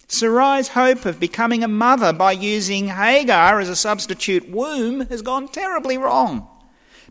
Sarai's 0.08 0.66
hope 0.66 1.06
of 1.06 1.20
becoming 1.20 1.62
a 1.62 1.68
mother 1.68 2.12
by 2.12 2.32
using 2.32 2.88
Hagar 2.88 3.60
as 3.60 3.68
a 3.68 3.76
substitute 3.76 4.50
womb 4.50 5.06
has 5.06 5.22
gone 5.22 5.46
terribly 5.46 5.98
wrong. 5.98 6.48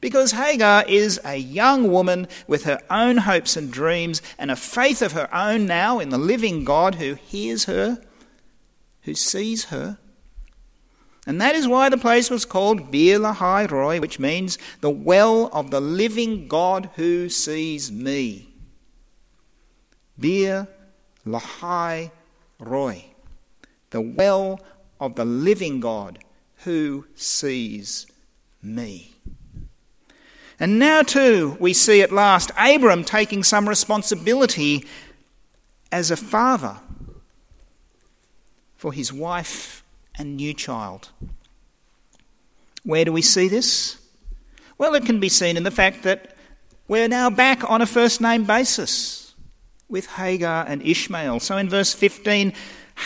Because 0.01 0.33
Hagar 0.33 0.83
is 0.85 1.21
a 1.23 1.37
young 1.37 1.89
woman 1.89 2.27
with 2.47 2.65
her 2.65 2.81
own 2.89 3.19
hopes 3.19 3.55
and 3.55 3.71
dreams 3.71 4.21
and 4.37 4.51
a 4.51 4.57
faith 4.57 5.01
of 5.01 5.13
her 5.13 5.33
own 5.33 5.65
now 5.65 5.99
in 5.99 6.09
the 6.09 6.17
living 6.17 6.65
God 6.65 6.95
who 6.95 7.13
hears 7.13 7.63
her, 7.65 8.03
who 9.03 9.13
sees 9.13 9.65
her. 9.65 9.97
And 11.27 11.39
that 11.39 11.55
is 11.55 11.67
why 11.67 11.89
the 11.89 11.97
place 11.97 12.29
was 12.29 12.45
called 12.45 12.89
Beer 12.89 13.19
Lahai 13.19 13.69
Roi, 13.69 13.99
which 13.99 14.19
means 14.19 14.57
the 14.81 14.89
well 14.89 15.49
of 15.53 15.69
the 15.69 15.81
living 15.81 16.47
God 16.47 16.89
who 16.95 17.29
sees 17.29 17.91
me. 17.91 18.49
Beer 20.19 20.67
Lahai 21.25 22.11
Roi, 22.59 23.05
the 23.91 24.01
well 24.01 24.59
of 24.99 25.15
the 25.15 25.25
living 25.25 25.79
God 25.79 26.19
who 26.63 27.05
sees 27.15 28.07
me. 28.63 29.13
And 30.59 30.77
now, 30.77 31.01
too, 31.01 31.57
we 31.59 31.73
see 31.73 32.01
at 32.01 32.11
last 32.11 32.51
Abram 32.57 33.03
taking 33.03 33.43
some 33.43 33.67
responsibility 33.67 34.85
as 35.91 36.11
a 36.11 36.17
father 36.17 36.77
for 38.75 38.93
his 38.93 39.11
wife 39.11 39.80
and 40.17 40.35
new 40.35 40.53
child. 40.53 41.09
Where 42.83 43.05
do 43.05 43.11
we 43.11 43.21
see 43.21 43.47
this? 43.47 43.97
Well, 44.77 44.95
it 44.95 45.05
can 45.05 45.19
be 45.19 45.29
seen 45.29 45.57
in 45.57 45.63
the 45.63 45.71
fact 45.71 46.03
that 46.03 46.35
we're 46.87 47.07
now 47.07 47.29
back 47.29 47.69
on 47.69 47.81
a 47.81 47.85
first 47.85 48.19
name 48.19 48.43
basis 48.43 49.33
with 49.87 50.07
Hagar 50.07 50.65
and 50.67 50.81
Ishmael. 50.81 51.39
So 51.39 51.57
in 51.57 51.69
verse 51.69 51.93
15, 51.93 52.53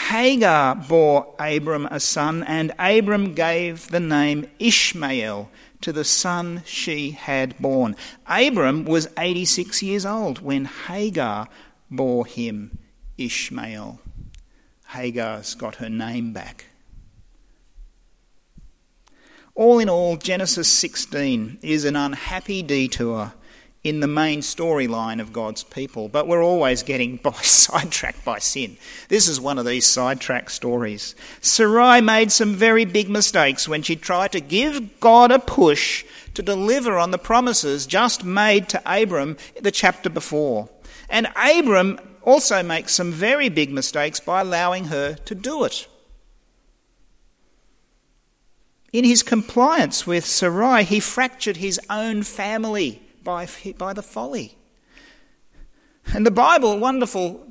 Hagar 0.10 0.76
bore 0.76 1.36
Abram 1.39 1.86
a 1.88 1.99
son, 1.99 2.43
and 2.43 2.74
Abram 2.80 3.34
gave 3.34 3.89
the 3.89 3.99
name 3.99 4.47
Ishmael 4.60 5.49
to 5.82 5.93
the 5.93 6.03
son 6.03 6.64
she 6.66 7.12
had 7.12 7.58
born. 7.60 7.95
Abram 8.28 8.86
was 8.86 9.08
86 9.18 9.84
years 9.84 10.06
old 10.06 10.41
when 10.41 10.66
Hagar 10.66 11.47
bore 11.91 12.26
him 12.26 12.78
Ishmael. 13.18 13.99
Hagar's 14.88 15.56
got 15.56 15.76
her 15.76 15.89
name 15.89 16.34
back. 16.34 16.66
All 19.56 19.80
in 19.80 19.88
all, 19.88 20.18
Genesis 20.18 20.68
16 20.68 21.60
is 21.62 21.86
an 21.86 21.95
unhappy 21.95 22.62
detour 22.62 23.34
in 23.86 24.01
the 24.01 24.08
main 24.08 24.41
storyline 24.41 25.22
of 25.22 25.32
God's 25.32 25.64
people, 25.64 26.10
but 26.10 26.28
we're 26.28 26.43
always 26.43 26.84
getting 26.84 27.22
sidetracked 27.41 28.26
by 28.26 28.39
sin. 28.39 28.76
This 29.08 29.30
is 29.30 29.39
one 29.39 29.58
of 29.58 29.66
these 29.66 29.86
sidetrack 29.86 30.49
stories. 30.49 31.16
Sarai 31.39 32.01
made 32.01 32.34
some 32.34 32.53
very 32.53 32.84
big 32.84 33.10
mistakes 33.10 33.66
when 33.66 33.82
she 33.82 33.95
tried 33.95 34.34
to 34.34 34.41
give 34.41 34.99
God 34.99 35.32
a 35.32 35.39
push 35.39 36.03
to 36.34 36.41
deliver 36.41 36.97
on 36.97 37.12
the 37.12 37.18
promises 37.18 37.86
just 37.86 38.26
made 38.26 38.68
to 38.68 38.82
Abram 38.86 39.38
the 39.62 39.72
chapter 39.72 40.10
before. 40.10 40.68
And 41.10 41.30
Abram 41.38 41.97
also 42.24 42.62
makes 42.62 42.91
some 42.91 43.14
very 43.14 43.47
big 43.47 43.72
mistakes 43.72 44.20
by 44.20 44.41
allowing 44.41 44.86
her 44.86 45.14
to 45.14 45.34
do 45.34 45.64
it. 45.64 45.88
In 48.95 49.03
his 49.03 49.23
compliance 49.23 50.07
with 50.07 50.25
Sarai, 50.25 50.85
he 50.85 51.01
fractured 51.01 51.57
his 51.57 51.81
own 51.89 52.23
family 52.23 53.01
by, 53.25 53.45
by 53.77 53.91
the 53.91 54.01
folly. 54.01 54.55
And 56.13 56.25
the 56.25 56.31
Bible, 56.31 56.79
wonderful 56.79 57.45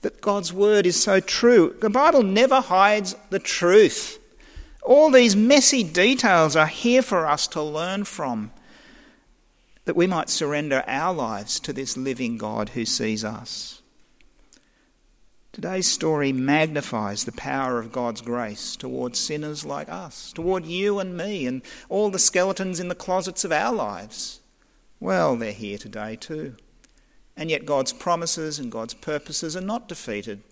that 0.00 0.22
God's 0.22 0.54
word 0.54 0.86
is 0.86 0.98
so 0.98 1.20
true. 1.20 1.76
The 1.82 1.90
Bible 1.90 2.22
never 2.22 2.62
hides 2.62 3.14
the 3.28 3.38
truth. 3.38 4.18
All 4.84 5.10
these 5.10 5.36
messy 5.36 5.84
details 5.84 6.56
are 6.56 6.66
here 6.66 7.02
for 7.02 7.26
us 7.26 7.46
to 7.48 7.60
learn 7.60 8.04
from, 8.04 8.50
that 9.84 9.96
we 9.96 10.06
might 10.06 10.30
surrender 10.30 10.82
our 10.86 11.12
lives 11.12 11.60
to 11.60 11.74
this 11.74 11.98
living 11.98 12.38
God 12.38 12.70
who 12.70 12.86
sees 12.86 13.22
us. 13.22 13.75
Today's 15.56 15.86
story 15.86 16.32
magnifies 16.32 17.24
the 17.24 17.32
power 17.32 17.78
of 17.78 17.90
God's 17.90 18.20
grace 18.20 18.76
towards 18.76 19.18
sinners 19.18 19.64
like 19.64 19.88
us, 19.88 20.30
toward 20.34 20.66
you 20.66 20.98
and 20.98 21.16
me, 21.16 21.46
and 21.46 21.62
all 21.88 22.10
the 22.10 22.18
skeletons 22.18 22.78
in 22.78 22.88
the 22.88 22.94
closets 22.94 23.42
of 23.42 23.52
our 23.52 23.72
lives. 23.72 24.40
Well, 25.00 25.34
they're 25.34 25.52
here 25.52 25.78
today 25.78 26.16
too. 26.16 26.56
And 27.38 27.50
yet 27.50 27.64
God's 27.64 27.94
promises 27.94 28.58
and 28.58 28.70
God's 28.70 28.92
purposes 28.92 29.56
are 29.56 29.62
not 29.62 29.88
defeated 29.88 30.42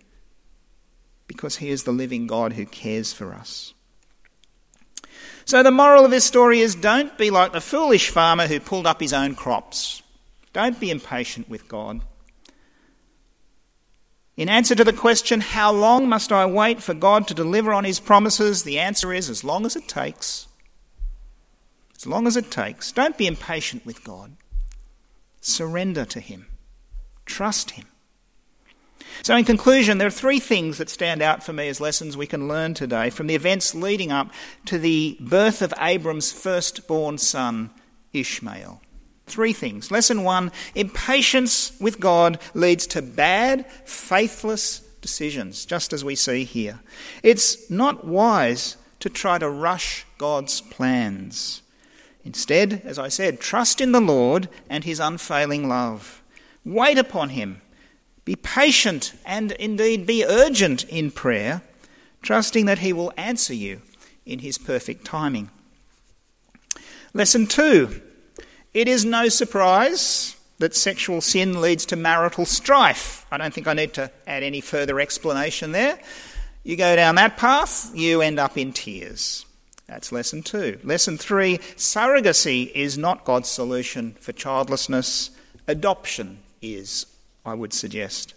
because 1.26 1.56
He 1.56 1.68
is 1.68 1.84
the 1.84 1.92
living 1.92 2.26
God 2.26 2.54
who 2.54 2.64
cares 2.64 3.12
for 3.12 3.34
us. 3.34 3.74
So, 5.44 5.62
the 5.62 5.70
moral 5.70 6.06
of 6.06 6.12
this 6.12 6.24
story 6.24 6.60
is 6.60 6.74
don't 6.74 7.18
be 7.18 7.28
like 7.28 7.52
the 7.52 7.60
foolish 7.60 8.08
farmer 8.08 8.46
who 8.46 8.58
pulled 8.58 8.86
up 8.86 9.00
his 9.02 9.12
own 9.12 9.34
crops. 9.34 10.02
Don't 10.54 10.80
be 10.80 10.90
impatient 10.90 11.50
with 11.50 11.68
God. 11.68 12.00
In 14.36 14.48
answer 14.48 14.74
to 14.74 14.84
the 14.84 14.92
question, 14.92 15.40
how 15.40 15.72
long 15.72 16.08
must 16.08 16.32
I 16.32 16.44
wait 16.46 16.82
for 16.82 16.92
God 16.94 17.28
to 17.28 17.34
deliver 17.34 17.72
on 17.72 17.84
His 17.84 18.00
promises? 18.00 18.64
The 18.64 18.80
answer 18.80 19.12
is 19.12 19.30
as 19.30 19.44
long 19.44 19.64
as 19.64 19.76
it 19.76 19.86
takes. 19.86 20.48
As 21.94 22.06
long 22.06 22.26
as 22.26 22.36
it 22.36 22.50
takes. 22.50 22.90
Don't 22.90 23.16
be 23.16 23.28
impatient 23.28 23.86
with 23.86 24.02
God. 24.02 24.36
Surrender 25.40 26.04
to 26.06 26.18
Him. 26.18 26.46
Trust 27.26 27.72
Him. 27.72 27.86
So, 29.22 29.36
in 29.36 29.44
conclusion, 29.44 29.98
there 29.98 30.08
are 30.08 30.10
three 30.10 30.40
things 30.40 30.78
that 30.78 30.90
stand 30.90 31.22
out 31.22 31.44
for 31.44 31.52
me 31.52 31.68
as 31.68 31.80
lessons 31.80 32.16
we 32.16 32.26
can 32.26 32.48
learn 32.48 32.74
today 32.74 33.10
from 33.10 33.28
the 33.28 33.36
events 33.36 33.74
leading 33.74 34.10
up 34.10 34.30
to 34.66 34.78
the 34.78 35.16
birth 35.20 35.62
of 35.62 35.72
Abram's 35.80 36.32
firstborn 36.32 37.18
son, 37.18 37.70
Ishmael. 38.12 38.82
Three 39.26 39.52
things. 39.52 39.90
Lesson 39.90 40.22
one 40.22 40.52
impatience 40.74 41.72
with 41.80 41.98
God 41.98 42.38
leads 42.52 42.86
to 42.88 43.02
bad, 43.02 43.66
faithless 43.84 44.80
decisions, 45.00 45.64
just 45.64 45.92
as 45.92 46.04
we 46.04 46.14
see 46.14 46.44
here. 46.44 46.80
It's 47.22 47.70
not 47.70 48.06
wise 48.06 48.76
to 49.00 49.08
try 49.08 49.38
to 49.38 49.48
rush 49.48 50.06
God's 50.18 50.60
plans. 50.60 51.62
Instead, 52.24 52.82
as 52.84 52.98
I 52.98 53.08
said, 53.08 53.40
trust 53.40 53.80
in 53.80 53.92
the 53.92 54.00
Lord 54.00 54.48
and 54.70 54.84
his 54.84 55.00
unfailing 55.00 55.68
love. 55.68 56.22
Wait 56.64 56.96
upon 56.96 57.30
him. 57.30 57.60
Be 58.24 58.36
patient 58.36 59.12
and 59.26 59.52
indeed 59.52 60.06
be 60.06 60.24
urgent 60.24 60.84
in 60.84 61.10
prayer, 61.10 61.62
trusting 62.22 62.64
that 62.64 62.78
he 62.78 62.92
will 62.92 63.12
answer 63.18 63.52
you 63.52 63.82
in 64.24 64.38
his 64.38 64.56
perfect 64.56 65.04
timing. 65.04 65.50
Lesson 67.12 67.46
two 67.46 68.00
it 68.74 68.88
is 68.88 69.04
no 69.04 69.28
surprise 69.28 70.36
that 70.58 70.74
sexual 70.74 71.20
sin 71.20 71.60
leads 71.60 71.86
to 71.86 71.96
marital 71.96 72.44
strife. 72.44 73.26
I 73.30 73.38
don't 73.38 73.54
think 73.54 73.66
I 73.66 73.72
need 73.72 73.94
to 73.94 74.10
add 74.26 74.42
any 74.42 74.60
further 74.60 75.00
explanation 75.00 75.72
there. 75.72 75.98
You 76.62 76.76
go 76.76 76.96
down 76.96 77.14
that 77.16 77.36
path, 77.36 77.90
you 77.94 78.20
end 78.20 78.38
up 78.38 78.56
in 78.58 78.72
tears. 78.72 79.46
That's 79.86 80.12
lesson 80.12 80.42
two. 80.42 80.78
Lesson 80.82 81.18
three 81.18 81.58
surrogacy 81.76 82.70
is 82.72 82.96
not 82.96 83.24
God's 83.24 83.48
solution 83.48 84.16
for 84.20 84.32
childlessness, 84.32 85.30
adoption 85.66 86.38
is, 86.62 87.06
I 87.44 87.54
would 87.54 87.72
suggest. 87.72 88.34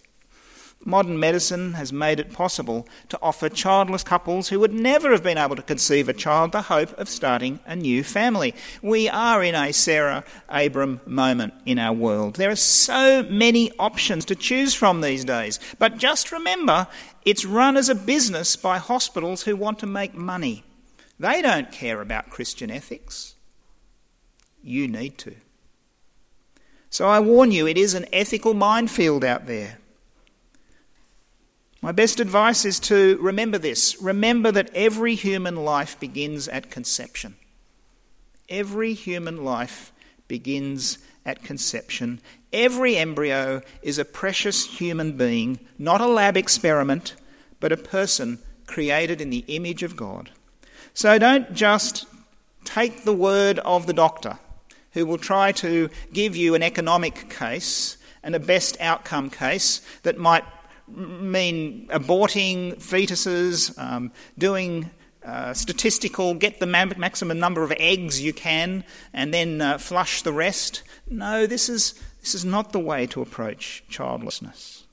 Modern 0.87 1.19
medicine 1.19 1.73
has 1.73 1.91
made 1.91 2.17
it 2.17 2.31
possible 2.31 2.87
to 3.09 3.19
offer 3.21 3.49
childless 3.49 4.03
couples 4.03 4.47
who 4.47 4.61
would 4.61 4.71
never 4.71 5.11
have 5.11 5.21
been 5.21 5.37
able 5.37 5.57
to 5.57 5.61
conceive 5.61 6.07
a 6.07 6.13
child 6.13 6.53
the 6.53 6.61
hope 6.61 6.97
of 6.97 7.09
starting 7.09 7.59
a 7.65 7.75
new 7.75 8.05
family. 8.05 8.55
We 8.81 9.09
are 9.09 9.43
in 9.43 9.53
a 9.53 9.73
Sarah 9.73 10.23
Abram 10.47 11.01
moment 11.05 11.55
in 11.65 11.77
our 11.77 11.91
world. 11.91 12.37
There 12.37 12.49
are 12.49 12.55
so 12.55 13.23
many 13.23 13.69
options 13.77 14.23
to 14.25 14.35
choose 14.35 14.73
from 14.73 15.01
these 15.01 15.25
days. 15.25 15.59
But 15.77 15.97
just 15.97 16.31
remember, 16.31 16.87
it's 17.25 17.43
run 17.43 17.75
as 17.75 17.89
a 17.89 17.93
business 17.93 18.55
by 18.55 18.77
hospitals 18.77 19.43
who 19.43 19.57
want 19.57 19.79
to 19.79 19.85
make 19.85 20.15
money. 20.15 20.63
They 21.19 21.41
don't 21.41 21.69
care 21.69 21.99
about 21.99 22.29
Christian 22.29 22.71
ethics. 22.71 23.35
You 24.63 24.87
need 24.87 25.17
to. 25.17 25.35
So 26.89 27.09
I 27.09 27.19
warn 27.19 27.51
you, 27.51 27.67
it 27.67 27.77
is 27.77 27.93
an 27.93 28.05
ethical 28.13 28.53
minefield 28.53 29.25
out 29.25 29.47
there. 29.47 29.79
My 31.81 31.91
best 31.91 32.19
advice 32.19 32.65
is 32.65 32.79
to 32.81 33.17
remember 33.21 33.57
this. 33.57 34.01
Remember 34.01 34.51
that 34.51 34.71
every 34.73 35.15
human 35.15 35.55
life 35.55 35.99
begins 35.99 36.47
at 36.47 36.71
conception. 36.71 37.35
Every 38.49 38.93
human 38.93 39.43
life 39.43 39.91
begins 40.27 40.97
at 41.25 41.43
conception. 41.43 42.19
Every 42.51 42.95
embryo 42.95 43.61
is 43.81 43.99
a 43.99 44.05
precious 44.05 44.65
human 44.65 45.17
being, 45.17 45.59
not 45.77 46.01
a 46.01 46.07
lab 46.07 46.35
experiment, 46.35 47.15
but 47.59 47.71
a 47.71 47.77
person 47.77 48.39
created 48.65 49.21
in 49.21 49.29
the 49.29 49.45
image 49.47 49.83
of 49.83 49.95
God. 49.95 50.31
So 50.93 51.19
don't 51.19 51.53
just 51.53 52.05
take 52.63 53.03
the 53.03 53.13
word 53.13 53.59
of 53.59 53.85
the 53.85 53.93
doctor 53.93 54.39
who 54.93 55.05
will 55.05 55.17
try 55.17 55.51
to 55.51 55.89
give 56.11 56.35
you 56.35 56.55
an 56.55 56.63
economic 56.63 57.29
case 57.29 57.97
and 58.23 58.33
a 58.33 58.39
best 58.39 58.77
outcome 58.81 59.29
case 59.29 59.81
that 60.03 60.17
might 60.17 60.43
mean 60.87 61.87
aborting 61.87 62.75
fetuses, 62.77 63.77
um, 63.77 64.11
doing 64.37 64.89
uh, 65.25 65.53
statistical, 65.53 66.33
get 66.33 66.59
the 66.59 66.65
maximum 66.65 67.39
number 67.39 67.63
of 67.63 67.73
eggs 67.77 68.21
you 68.21 68.33
can, 68.33 68.83
and 69.13 69.33
then 69.33 69.61
uh, 69.61 69.77
flush 69.77 70.21
the 70.21 70.31
rest. 70.31 70.83
No, 71.09 71.45
this 71.45 71.67
is, 71.67 72.01
this 72.21 72.33
is 72.33 72.45
not 72.45 72.71
the 72.71 72.79
way 72.79 73.05
to 73.07 73.21
approach 73.21 73.83
childlessness. 73.89 74.85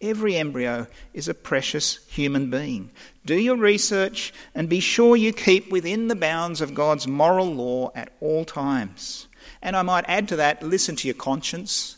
every 0.00 0.36
embryo 0.36 0.86
is 1.12 1.28
a 1.28 1.34
precious 1.34 2.04
human 2.08 2.50
being. 2.50 2.90
Do 3.24 3.34
your 3.34 3.56
research 3.56 4.32
and 4.54 4.68
be 4.68 4.80
sure 4.80 5.16
you 5.16 5.32
keep 5.32 5.70
within 5.72 6.08
the 6.08 6.16
bounds 6.16 6.60
of 6.60 6.74
God's 6.74 7.06
moral 7.06 7.52
law 7.52 7.90
at 7.94 8.12
all 8.20 8.44
times. 8.44 9.28
And 9.62 9.76
I 9.76 9.82
might 9.82 10.04
add 10.06 10.28
to 10.28 10.36
that 10.36 10.62
listen 10.62 10.96
to 10.96 11.08
your 11.08 11.14
conscience. 11.14 11.96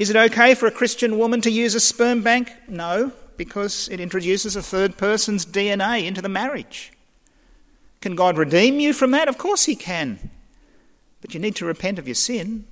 Is 0.00 0.08
it 0.08 0.16
okay 0.16 0.54
for 0.54 0.66
a 0.66 0.70
Christian 0.70 1.18
woman 1.18 1.42
to 1.42 1.50
use 1.50 1.74
a 1.74 1.78
sperm 1.78 2.22
bank? 2.22 2.50
No, 2.66 3.12
because 3.36 3.86
it 3.90 4.00
introduces 4.00 4.56
a 4.56 4.62
third 4.62 4.96
person's 4.96 5.44
DNA 5.44 6.06
into 6.06 6.22
the 6.22 6.28
marriage. 6.30 6.90
Can 8.00 8.14
God 8.14 8.38
redeem 8.38 8.80
you 8.80 8.94
from 8.94 9.10
that? 9.10 9.28
Of 9.28 9.36
course 9.36 9.66
He 9.66 9.76
can. 9.76 10.30
But 11.20 11.34
you 11.34 11.40
need 11.40 11.54
to 11.56 11.66
repent 11.66 11.98
of 11.98 12.08
your 12.08 12.14
sin. 12.14 12.64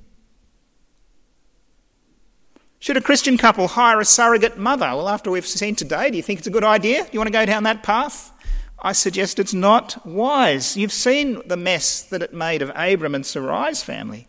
Should 2.79 2.97
a 2.97 3.03
Christian 3.03 3.37
couple 3.37 3.69
hire 3.69 4.01
a 4.01 4.07
surrogate 4.07 4.57
mother? 4.57 4.87
Well, 4.87 5.11
after 5.11 5.31
we've 5.31 5.47
seen 5.47 5.75
today, 5.75 6.11
do 6.11 6.17
you 6.17 6.23
think 6.23 6.39
it's 6.39 6.49
a 6.49 6.51
good 6.51 6.65
idea? 6.65 7.05
Do 7.05 7.11
you 7.13 7.21
want 7.21 7.29
to 7.29 7.39
go 7.39 7.45
down 7.45 7.65
that 7.65 7.83
path? 7.83 8.33
I 8.79 8.93
suggest 8.93 9.39
it's 9.39 9.53
not 9.53 10.07
wise. 10.07 10.79
You've 10.79 10.93
seen 10.93 11.43
the 11.47 11.59
mess 11.59 12.01
that 12.05 12.23
it 12.23 12.33
made 12.33 12.63
of 12.63 12.73
Abram 12.75 13.15
and 13.15 13.27
Sarai's 13.27 13.83
family. 13.83 14.29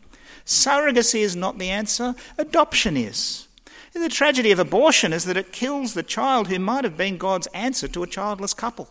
Surrogacy 0.49 1.19
is 1.19 1.35
not 1.35 1.59
the 1.59 1.69
answer, 1.69 2.15
adoption 2.39 2.97
is. 2.97 3.47
And 3.93 4.03
the 4.03 4.09
tragedy 4.09 4.49
of 4.49 4.57
abortion 4.57 5.13
is 5.13 5.25
that 5.25 5.37
it 5.37 5.51
kills 5.51 5.93
the 5.93 6.01
child 6.01 6.47
who 6.47 6.57
might 6.57 6.83
have 6.83 6.97
been 6.97 7.17
God's 7.17 7.45
answer 7.53 7.87
to 7.89 8.01
a 8.01 8.07
childless 8.07 8.55
couple. 8.55 8.89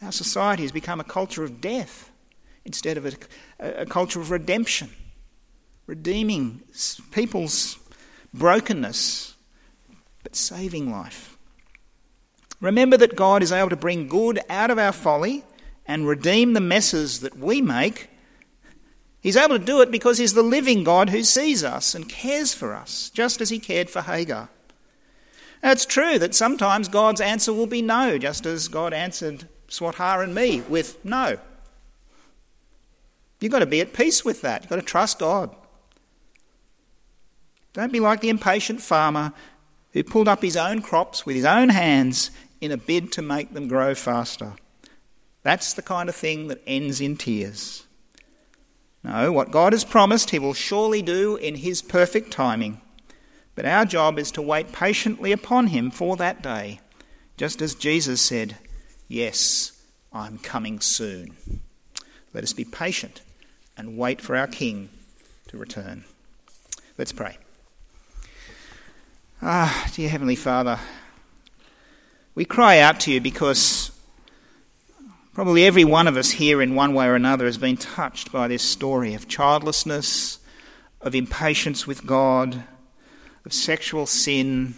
Our 0.00 0.12
society 0.12 0.62
has 0.62 0.70
become 0.70 1.00
a 1.00 1.04
culture 1.04 1.42
of 1.42 1.60
death 1.60 2.12
instead 2.64 2.96
of 2.96 3.06
a, 3.06 3.82
a 3.82 3.86
culture 3.86 4.20
of 4.20 4.30
redemption, 4.30 4.90
redeeming 5.88 6.60
people's 7.10 7.76
brokenness, 8.32 9.34
but 10.22 10.36
saving 10.36 10.92
life. 10.92 11.36
Remember 12.60 12.96
that 12.98 13.16
God 13.16 13.42
is 13.42 13.50
able 13.50 13.70
to 13.70 13.76
bring 13.76 14.06
good 14.06 14.38
out 14.48 14.70
of 14.70 14.78
our 14.78 14.92
folly 14.92 15.42
and 15.88 16.06
redeem 16.06 16.52
the 16.52 16.60
messes 16.60 17.18
that 17.18 17.36
we 17.36 17.60
make 17.60 18.08
He's 19.22 19.36
able 19.36 19.58
to 19.58 19.64
do 19.64 19.80
it 19.80 19.90
because 19.90 20.18
He's 20.18 20.34
the 20.34 20.42
living 20.42 20.82
God 20.82 21.10
who 21.10 21.22
sees 21.22 21.62
us 21.62 21.94
and 21.94 22.08
cares 22.08 22.52
for 22.52 22.74
us, 22.74 23.08
just 23.10 23.40
as 23.40 23.50
He 23.50 23.60
cared 23.60 23.88
for 23.88 24.02
Hagar. 24.02 24.48
Now, 25.62 25.70
it's 25.70 25.86
true 25.86 26.18
that 26.18 26.34
sometimes 26.34 26.88
God's 26.88 27.20
answer 27.20 27.52
will 27.52 27.68
be 27.68 27.82
no, 27.82 28.18
just 28.18 28.44
as 28.46 28.66
God 28.66 28.92
answered 28.92 29.48
Swathar 29.68 30.24
and 30.24 30.34
me 30.34 30.62
with 30.62 31.02
no. 31.04 31.38
You've 33.40 33.52
got 33.52 33.60
to 33.60 33.66
be 33.66 33.80
at 33.80 33.92
peace 33.92 34.24
with 34.24 34.42
that. 34.42 34.62
You've 34.62 34.70
got 34.70 34.76
to 34.76 34.82
trust 34.82 35.20
God. 35.20 35.54
Don't 37.72 37.92
be 37.92 38.00
like 38.00 38.20
the 38.20 38.28
impatient 38.28 38.80
farmer 38.80 39.32
who 39.92 40.02
pulled 40.02 40.28
up 40.28 40.42
his 40.42 40.56
own 40.56 40.82
crops 40.82 41.24
with 41.24 41.36
his 41.36 41.44
own 41.44 41.68
hands 41.68 42.30
in 42.60 42.72
a 42.72 42.76
bid 42.76 43.12
to 43.12 43.22
make 43.22 43.54
them 43.54 43.68
grow 43.68 43.94
faster. 43.94 44.54
That's 45.42 45.72
the 45.72 45.82
kind 45.82 46.08
of 46.08 46.14
thing 46.14 46.48
that 46.48 46.62
ends 46.66 47.00
in 47.00 47.16
tears. 47.16 47.81
No, 49.04 49.32
what 49.32 49.50
God 49.50 49.72
has 49.72 49.84
promised, 49.84 50.30
He 50.30 50.38
will 50.38 50.54
surely 50.54 51.02
do 51.02 51.36
in 51.36 51.56
His 51.56 51.82
perfect 51.82 52.30
timing. 52.30 52.80
But 53.54 53.66
our 53.66 53.84
job 53.84 54.18
is 54.18 54.30
to 54.32 54.42
wait 54.42 54.72
patiently 54.72 55.32
upon 55.32 55.68
Him 55.68 55.90
for 55.90 56.16
that 56.16 56.42
day, 56.42 56.80
just 57.36 57.60
as 57.60 57.74
Jesus 57.74 58.20
said, 58.20 58.56
Yes, 59.08 59.72
I'm 60.12 60.38
coming 60.38 60.80
soon. 60.80 61.36
Let 62.32 62.44
us 62.44 62.52
be 62.52 62.64
patient 62.64 63.20
and 63.76 63.98
wait 63.98 64.20
for 64.20 64.36
our 64.36 64.46
King 64.46 64.88
to 65.48 65.58
return. 65.58 66.04
Let's 66.96 67.12
pray. 67.12 67.36
Ah, 69.42 69.90
dear 69.94 70.08
Heavenly 70.08 70.36
Father, 70.36 70.78
we 72.34 72.44
cry 72.44 72.78
out 72.78 73.00
to 73.00 73.12
you 73.12 73.20
because 73.20 73.91
Probably 75.34 75.64
every 75.64 75.84
one 75.84 76.08
of 76.08 76.18
us 76.18 76.32
here, 76.32 76.60
in 76.60 76.74
one 76.74 76.92
way 76.92 77.06
or 77.06 77.14
another, 77.14 77.46
has 77.46 77.56
been 77.56 77.78
touched 77.78 78.30
by 78.30 78.48
this 78.48 78.62
story 78.62 79.14
of 79.14 79.28
childlessness, 79.28 80.38
of 81.00 81.14
impatience 81.14 81.86
with 81.86 82.06
God, 82.06 82.64
of 83.46 83.54
sexual 83.54 84.04
sin, 84.04 84.74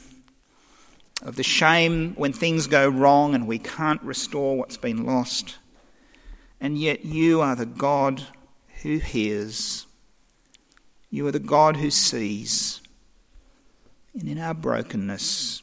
of 1.22 1.34
the 1.34 1.42
shame 1.42 2.14
when 2.14 2.32
things 2.32 2.68
go 2.68 2.88
wrong 2.88 3.34
and 3.34 3.48
we 3.48 3.58
can't 3.58 4.00
restore 4.02 4.56
what's 4.56 4.76
been 4.76 5.04
lost. 5.04 5.56
And 6.60 6.78
yet, 6.78 7.04
you 7.04 7.40
are 7.40 7.56
the 7.56 7.66
God 7.66 8.22
who 8.82 8.98
hears, 8.98 9.86
you 11.10 11.26
are 11.26 11.32
the 11.32 11.40
God 11.40 11.78
who 11.78 11.90
sees. 11.90 12.80
And 14.16 14.28
in 14.28 14.38
our 14.38 14.54
brokenness, 14.54 15.62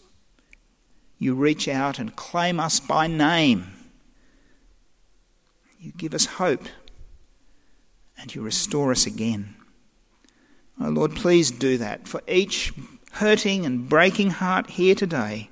you 1.18 1.34
reach 1.34 1.70
out 1.70 1.98
and 1.98 2.14
claim 2.14 2.60
us 2.60 2.82
by 2.82 3.08
name 3.08 3.68
you 5.82 5.91
give 5.91 6.13
us 6.13 6.25
hope 6.25 6.63
and 8.17 8.34
you 8.34 8.41
restore 8.41 8.91
us 8.91 9.05
again. 9.05 9.55
Oh 10.79 10.89
Lord, 10.89 11.15
please 11.15 11.49
do 11.51 11.77
that 11.79 12.07
for 12.07 12.21
each 12.27 12.71
hurting 13.13 13.65
and 13.65 13.89
breaking 13.89 14.29
heart 14.29 14.69
here 14.71 14.95
today. 14.95 15.49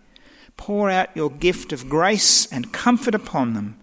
Pour 0.55 0.89
out 0.89 1.15
your 1.15 1.31
gift 1.31 1.73
of 1.73 1.89
grace 1.89 2.45
and 2.51 2.71
comfort 2.71 3.15
upon 3.15 3.53
them 3.53 3.79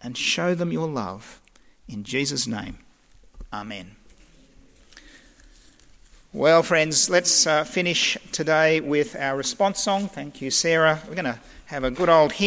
and 0.00 0.16
show 0.16 0.54
them 0.54 0.72
your 0.72 0.88
love. 0.88 1.40
In 1.88 2.04
Jesus' 2.04 2.46
name, 2.46 2.78
Amen. 3.52 3.96
Well, 6.32 6.62
friends, 6.62 7.10
let's 7.10 7.44
uh, 7.48 7.64
finish 7.64 8.16
today 8.30 8.80
with 8.80 9.16
our 9.16 9.36
response 9.36 9.80
song. 9.80 10.06
Thank 10.06 10.40
you, 10.40 10.52
Sarah. 10.52 11.02
We're 11.08 11.16
going 11.16 11.24
to 11.24 11.40
have 11.66 11.82
a 11.82 11.90
good 11.90 12.08
old 12.08 12.30
hymn. 12.30 12.38